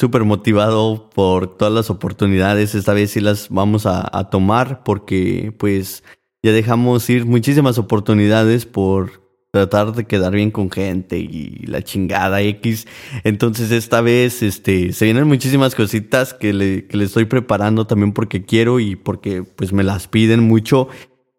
súper 0.00 0.24
motivado 0.24 1.10
por 1.14 1.58
todas 1.58 1.72
las 1.74 1.90
oportunidades. 1.90 2.74
Esta 2.74 2.94
vez 2.94 3.10
sí 3.10 3.20
las 3.20 3.50
vamos 3.50 3.84
a, 3.84 4.30
tomar 4.30 4.82
porque 4.82 5.52
pues 5.58 6.02
ya 6.42 6.52
dejamos 6.52 7.08
ir 7.10 7.26
muchísimas 7.26 7.76
oportunidades 7.76 8.64
por 8.64 9.20
tratar 9.52 9.92
de 9.92 10.06
quedar 10.06 10.32
bien 10.32 10.50
con 10.50 10.70
gente 10.70 11.18
y 11.18 11.66
la 11.66 11.82
chingada 11.82 12.40
X. 12.40 12.86
Entonces 13.24 13.70
esta 13.72 14.00
vez 14.00 14.42
este, 14.42 14.94
se 14.94 15.04
vienen 15.04 15.28
muchísimas 15.28 15.74
cositas 15.74 16.32
que 16.32 16.54
le, 16.54 16.86
que 16.86 16.96
le 16.96 17.04
estoy 17.04 17.26
preparando 17.26 17.86
también 17.86 18.12
porque 18.12 18.44
quiero 18.44 18.80
y 18.80 18.96
porque 18.96 19.42
pues 19.42 19.72
me 19.74 19.84
las 19.84 20.08
piden 20.08 20.40
mucho. 20.40 20.88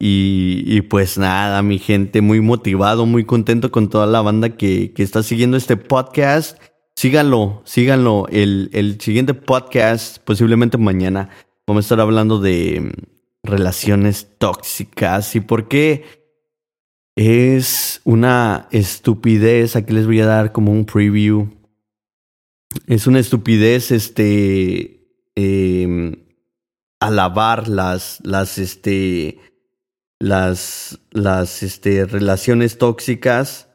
Y, 0.03 0.63
y, 0.65 0.81
pues 0.81 1.19
nada, 1.19 1.61
mi 1.61 1.77
gente, 1.77 2.21
muy 2.21 2.41
motivado, 2.41 3.05
muy 3.05 3.23
contento 3.23 3.69
con 3.71 3.87
toda 3.87 4.07
la 4.07 4.21
banda 4.21 4.49
que, 4.49 4.93
que 4.93 5.03
está 5.03 5.21
siguiendo 5.21 5.57
este 5.57 5.77
podcast. 5.77 6.57
Síganlo, 6.95 7.61
síganlo. 7.65 8.27
El, 8.29 8.69
el 8.73 8.99
siguiente 8.99 9.33
podcast, 9.33 10.19
posiblemente 10.19 10.77
mañana, 10.77 11.29
vamos 11.67 11.85
a 11.85 11.85
estar 11.85 11.99
hablando 11.99 12.39
de 12.39 12.81
mm, 12.81 13.47
relaciones 13.47 14.27
tóxicas 14.37 15.35
y 15.35 15.39
por 15.39 15.67
qué 15.67 16.05
es 17.15 18.01
una 18.03 18.67
estupidez. 18.71 19.75
Aquí 19.75 19.93
les 19.93 20.05
voy 20.05 20.21
a 20.21 20.25
dar 20.25 20.51
como 20.51 20.71
un 20.71 20.85
preview. 20.85 21.49
Es 22.87 23.07
una 23.07 23.19
estupidez, 23.19 23.91
este, 23.91 25.01
eh, 25.35 26.25
alabar 26.99 27.67
las, 27.67 28.19
las, 28.23 28.57
este, 28.57 29.39
las, 30.19 30.99
las, 31.11 31.63
este, 31.63 32.05
relaciones 32.05 32.77
tóxicas. 32.77 33.67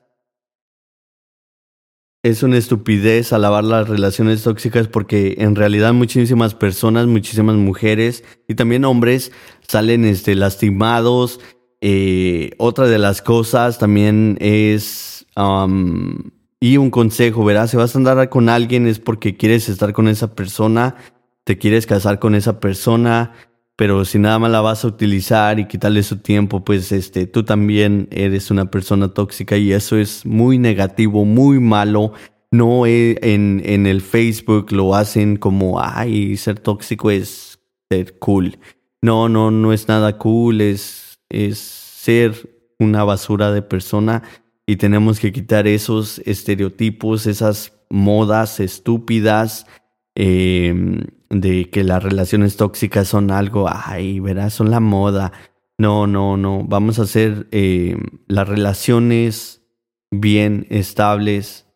Es 2.26 2.42
una 2.42 2.56
estupidez 2.56 3.32
alabar 3.32 3.62
las 3.62 3.88
relaciones 3.88 4.42
tóxicas 4.42 4.88
porque 4.88 5.36
en 5.38 5.54
realidad 5.54 5.92
muchísimas 5.92 6.54
personas, 6.54 7.06
muchísimas 7.06 7.54
mujeres 7.54 8.24
y 8.48 8.56
también 8.56 8.84
hombres 8.84 9.30
salen 9.68 10.04
este, 10.04 10.34
lastimados, 10.34 11.38
eh, 11.80 12.50
otra 12.58 12.88
de 12.88 12.98
las 12.98 13.22
cosas 13.22 13.78
también 13.78 14.38
es, 14.40 15.24
um, 15.36 16.18
y 16.58 16.78
un 16.78 16.90
consejo, 16.90 17.44
¿verdad? 17.44 17.68
Si 17.68 17.76
vas 17.76 17.94
a 17.94 17.98
andar 17.98 18.28
con 18.28 18.48
alguien 18.48 18.88
es 18.88 18.98
porque 18.98 19.36
quieres 19.36 19.68
estar 19.68 19.92
con 19.92 20.08
esa 20.08 20.34
persona, 20.34 20.96
te 21.44 21.58
quieres 21.58 21.86
casar 21.86 22.18
con 22.18 22.34
esa 22.34 22.58
persona, 22.58 23.34
pero 23.76 24.04
si 24.04 24.18
nada 24.18 24.38
más 24.38 24.50
la 24.50 24.60
vas 24.60 24.84
a 24.84 24.88
utilizar 24.88 25.60
y 25.60 25.68
quitarle 25.68 26.02
su 26.02 26.18
tiempo, 26.18 26.64
pues 26.64 26.92
este, 26.92 27.26
tú 27.26 27.44
también 27.44 28.08
eres 28.10 28.50
una 28.50 28.70
persona 28.70 29.08
tóxica 29.08 29.56
y 29.56 29.72
eso 29.72 29.96
es 29.96 30.24
muy 30.26 30.58
negativo, 30.58 31.24
muy 31.24 31.60
malo. 31.60 32.12
No 32.50 32.86
en, 32.86 33.60
en 33.64 33.86
el 33.86 34.00
Facebook 34.00 34.72
lo 34.72 34.94
hacen 34.94 35.36
como, 35.36 35.80
ay, 35.80 36.36
ser 36.36 36.58
tóxico 36.58 37.10
es 37.10 37.58
ser 37.90 38.18
cool. 38.18 38.58
No, 39.02 39.28
no, 39.28 39.50
no 39.50 39.72
es 39.72 39.88
nada 39.88 40.16
cool, 40.16 40.60
es 40.62 41.06
es 41.28 41.58
ser 41.58 42.74
una 42.78 43.04
basura 43.04 43.52
de 43.52 43.62
persona 43.62 44.22
y 44.66 44.76
tenemos 44.76 45.20
que 45.20 45.32
quitar 45.32 45.66
esos 45.66 46.18
estereotipos, 46.20 47.26
esas 47.26 47.72
modas 47.88 48.60
estúpidas 48.60 49.66
em, 50.14 51.02
de 51.30 51.70
que 51.70 51.84
las 51.84 52.02
relaciones 52.02 52.56
tóxicas 52.56 53.08
son 53.08 53.30
algo, 53.30 53.68
ay, 53.68 54.20
verás, 54.20 54.54
son 54.54 54.70
la 54.70 54.80
moda. 54.80 55.32
No, 55.78 56.06
no, 56.06 56.36
no, 56.36 56.64
vamos 56.64 56.98
a 56.98 57.02
hacer 57.02 57.48
em, 57.50 58.00
las 58.26 58.48
relaciones 58.48 59.62
bien 60.10 60.66
estables, 60.70 61.66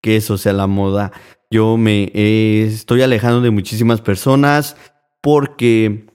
que 0.00 0.16
eso 0.16 0.38
sea 0.38 0.52
la 0.52 0.66
moda. 0.66 1.12
Yo 1.50 1.76
me 1.76 2.10
estoy 2.14 3.02
alejando 3.02 3.40
de 3.40 3.50
muchísimas 3.50 4.00
personas 4.00 4.76
porque 5.20 6.06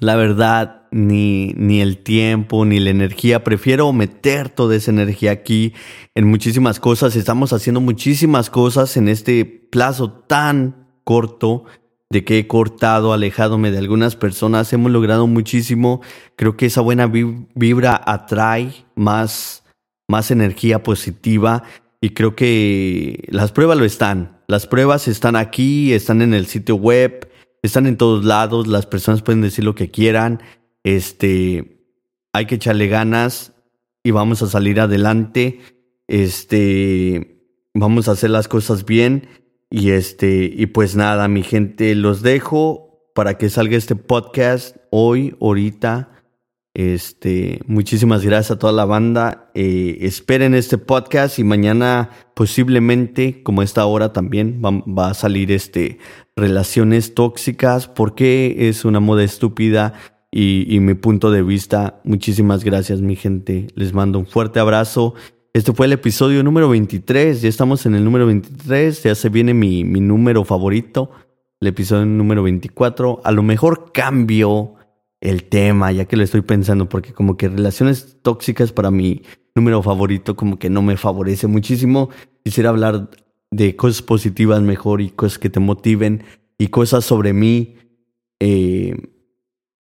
la 0.00 0.16
verdad 0.16 0.88
ni, 0.90 1.52
ni 1.56 1.80
el 1.80 1.98
tiempo, 1.98 2.64
ni 2.64 2.78
la 2.78 2.90
energía. 2.90 3.44
Prefiero 3.44 3.92
meter 3.92 4.48
toda 4.48 4.76
esa 4.76 4.90
energía 4.90 5.32
aquí 5.32 5.72
en 6.14 6.26
muchísimas 6.26 6.80
cosas. 6.80 7.16
Estamos 7.16 7.52
haciendo 7.52 7.80
muchísimas 7.80 8.50
cosas 8.50 8.96
en 8.96 9.08
este 9.08 9.44
plazo 9.44 10.12
tan 10.12 10.83
corto 11.04 11.64
de 12.10 12.24
que 12.24 12.38
he 12.38 12.46
cortado, 12.46 13.12
alejadome 13.12 13.70
de 13.70 13.78
algunas 13.78 14.16
personas. 14.16 14.72
Hemos 14.72 14.92
logrado 14.92 15.26
muchísimo. 15.26 16.00
Creo 16.36 16.56
que 16.56 16.66
esa 16.66 16.80
buena 16.80 17.06
vibra 17.06 18.00
atrae 18.04 18.72
más, 18.94 19.64
más 20.08 20.30
energía 20.30 20.82
positiva. 20.82 21.64
Y 22.00 22.10
creo 22.10 22.36
que 22.36 23.26
las 23.30 23.52
pruebas 23.52 23.78
lo 23.78 23.84
están. 23.84 24.38
Las 24.46 24.66
pruebas 24.66 25.08
están 25.08 25.36
aquí, 25.36 25.92
están 25.92 26.22
en 26.22 26.34
el 26.34 26.46
sitio 26.46 26.76
web, 26.76 27.28
están 27.62 27.86
en 27.86 27.96
todos 27.96 28.24
lados. 28.24 28.66
Las 28.66 28.86
personas 28.86 29.22
pueden 29.22 29.40
decir 29.40 29.64
lo 29.64 29.74
que 29.74 29.90
quieran. 29.90 30.40
Este, 30.84 31.88
hay 32.32 32.46
que 32.46 32.56
echarle 32.56 32.88
ganas 32.88 33.54
y 34.04 34.10
vamos 34.10 34.42
a 34.42 34.46
salir 34.46 34.80
adelante. 34.80 35.60
Este, 36.06 37.42
vamos 37.72 38.06
a 38.06 38.12
hacer 38.12 38.30
las 38.30 38.48
cosas 38.48 38.84
bien. 38.84 39.28
Y 39.76 39.90
este, 39.90 40.52
y 40.56 40.66
pues 40.66 40.94
nada, 40.94 41.26
mi 41.26 41.42
gente, 41.42 41.96
los 41.96 42.22
dejo 42.22 43.02
para 43.12 43.38
que 43.38 43.50
salga 43.50 43.76
este 43.76 43.96
podcast 43.96 44.76
hoy, 44.92 45.34
ahorita. 45.40 46.10
Este, 46.74 47.58
muchísimas 47.66 48.24
gracias 48.24 48.52
a 48.52 48.58
toda 48.60 48.72
la 48.72 48.84
banda. 48.84 49.50
Eh, 49.52 49.98
esperen 50.02 50.54
este 50.54 50.78
podcast 50.78 51.40
y 51.40 51.42
mañana 51.42 52.10
posiblemente, 52.36 53.42
como 53.42 53.62
esta 53.62 53.84
hora 53.84 54.12
también, 54.12 54.62
va, 54.64 54.70
va, 54.86 55.10
a 55.10 55.14
salir 55.14 55.50
este 55.50 55.98
relaciones 56.36 57.14
tóxicas. 57.14 57.88
porque 57.88 58.68
es 58.68 58.84
una 58.84 59.00
moda 59.00 59.24
estúpida? 59.24 59.94
y, 60.36 60.80
mi 60.80 60.94
punto 60.94 61.30
de 61.30 61.44
vista. 61.44 62.00
Muchísimas 62.02 62.64
gracias, 62.64 63.00
mi 63.00 63.14
gente. 63.14 63.68
Les 63.76 63.92
mando 63.92 64.18
un 64.18 64.26
fuerte 64.26 64.58
abrazo. 64.58 65.14
Este 65.54 65.72
fue 65.72 65.86
el 65.86 65.92
episodio 65.92 66.42
número 66.42 66.68
23. 66.68 67.40
Ya 67.40 67.48
estamos 67.48 67.86
en 67.86 67.94
el 67.94 68.02
número 68.02 68.26
23. 68.26 69.04
Ya 69.04 69.14
se 69.14 69.28
viene 69.28 69.54
mi, 69.54 69.84
mi 69.84 70.00
número 70.00 70.44
favorito, 70.44 71.12
el 71.60 71.68
episodio 71.68 72.04
número 72.06 72.42
24. 72.42 73.20
A 73.22 73.30
lo 73.30 73.44
mejor 73.44 73.92
cambio 73.92 74.74
el 75.20 75.44
tema, 75.44 75.92
ya 75.92 76.06
que 76.06 76.16
lo 76.16 76.24
estoy 76.24 76.40
pensando, 76.40 76.88
porque 76.88 77.12
como 77.12 77.36
que 77.36 77.48
relaciones 77.48 78.18
tóxicas 78.20 78.72
para 78.72 78.90
mi 78.90 79.22
número 79.54 79.80
favorito 79.80 80.34
como 80.34 80.58
que 80.58 80.70
no 80.70 80.82
me 80.82 80.96
favorece 80.96 81.46
muchísimo. 81.46 82.10
Quisiera 82.42 82.70
hablar 82.70 83.10
de 83.52 83.76
cosas 83.76 84.02
positivas 84.02 84.60
mejor 84.60 85.00
y 85.02 85.10
cosas 85.10 85.38
que 85.38 85.50
te 85.50 85.60
motiven 85.60 86.24
y 86.58 86.66
cosas 86.66 87.04
sobre 87.04 87.32
mí. 87.32 87.76
Eh, 88.40 88.96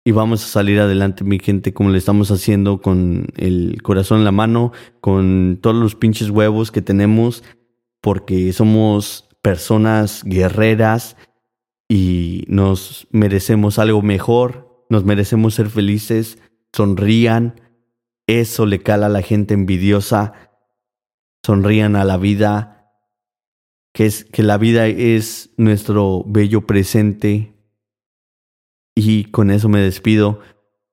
y 0.06 0.12
vamos 0.12 0.44
a 0.44 0.46
salir 0.46 0.78
adelante, 0.78 1.24
mi 1.24 1.40
gente, 1.40 1.74
como 1.74 1.90
le 1.90 1.98
estamos 1.98 2.30
haciendo 2.30 2.80
con 2.80 3.26
el 3.34 3.82
corazón 3.82 4.18
en 4.18 4.24
la 4.24 4.30
mano, 4.30 4.70
con 5.00 5.58
todos 5.60 5.74
los 5.74 5.96
pinches 5.96 6.30
huevos 6.30 6.70
que 6.70 6.80
tenemos, 6.80 7.42
porque 8.00 8.52
somos 8.52 9.28
personas 9.42 10.22
guerreras 10.22 11.16
y 11.88 12.44
nos 12.46 13.08
merecemos 13.10 13.80
algo 13.80 14.00
mejor, 14.00 14.86
nos 14.90 15.04
merecemos 15.04 15.54
ser 15.54 15.70
felices, 15.70 16.38
sonrían, 16.72 17.60
eso 18.28 18.64
le 18.64 18.84
cala 18.84 19.06
a 19.06 19.08
la 19.08 19.22
gente 19.22 19.54
envidiosa, 19.54 20.34
sonrían 21.44 21.96
a 21.96 22.04
la 22.04 22.16
vida, 22.16 22.92
que 23.92 24.06
es 24.06 24.24
que 24.24 24.44
la 24.44 24.56
vida 24.56 24.86
es 24.86 25.50
nuestro 25.56 26.22
bello 26.28 26.64
presente, 26.64 27.55
y 28.96 29.26
con 29.26 29.50
eso 29.52 29.68
me 29.68 29.80
despido. 29.80 30.40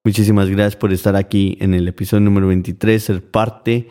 Muchísimas 0.04 0.50
gracias 0.50 0.76
por 0.76 0.92
estar 0.92 1.16
aquí 1.16 1.58
en 1.62 1.74
el 1.74 1.88
episodio 1.88 2.22
número 2.22 2.48
23, 2.48 3.02
ser 3.02 3.32
parte 3.32 3.88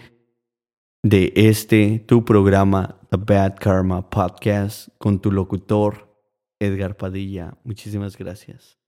de 1.02 1.32
este, 1.34 2.04
tu 2.06 2.24
programa, 2.24 3.00
The 3.10 3.16
Bad 3.16 3.56
Karma 3.58 4.10
Podcast, 4.10 4.90
con 4.98 5.20
tu 5.20 5.32
locutor, 5.32 6.14
Edgar 6.60 6.96
Padilla. 6.96 7.58
Muchísimas 7.64 8.16
gracias. 8.16 8.81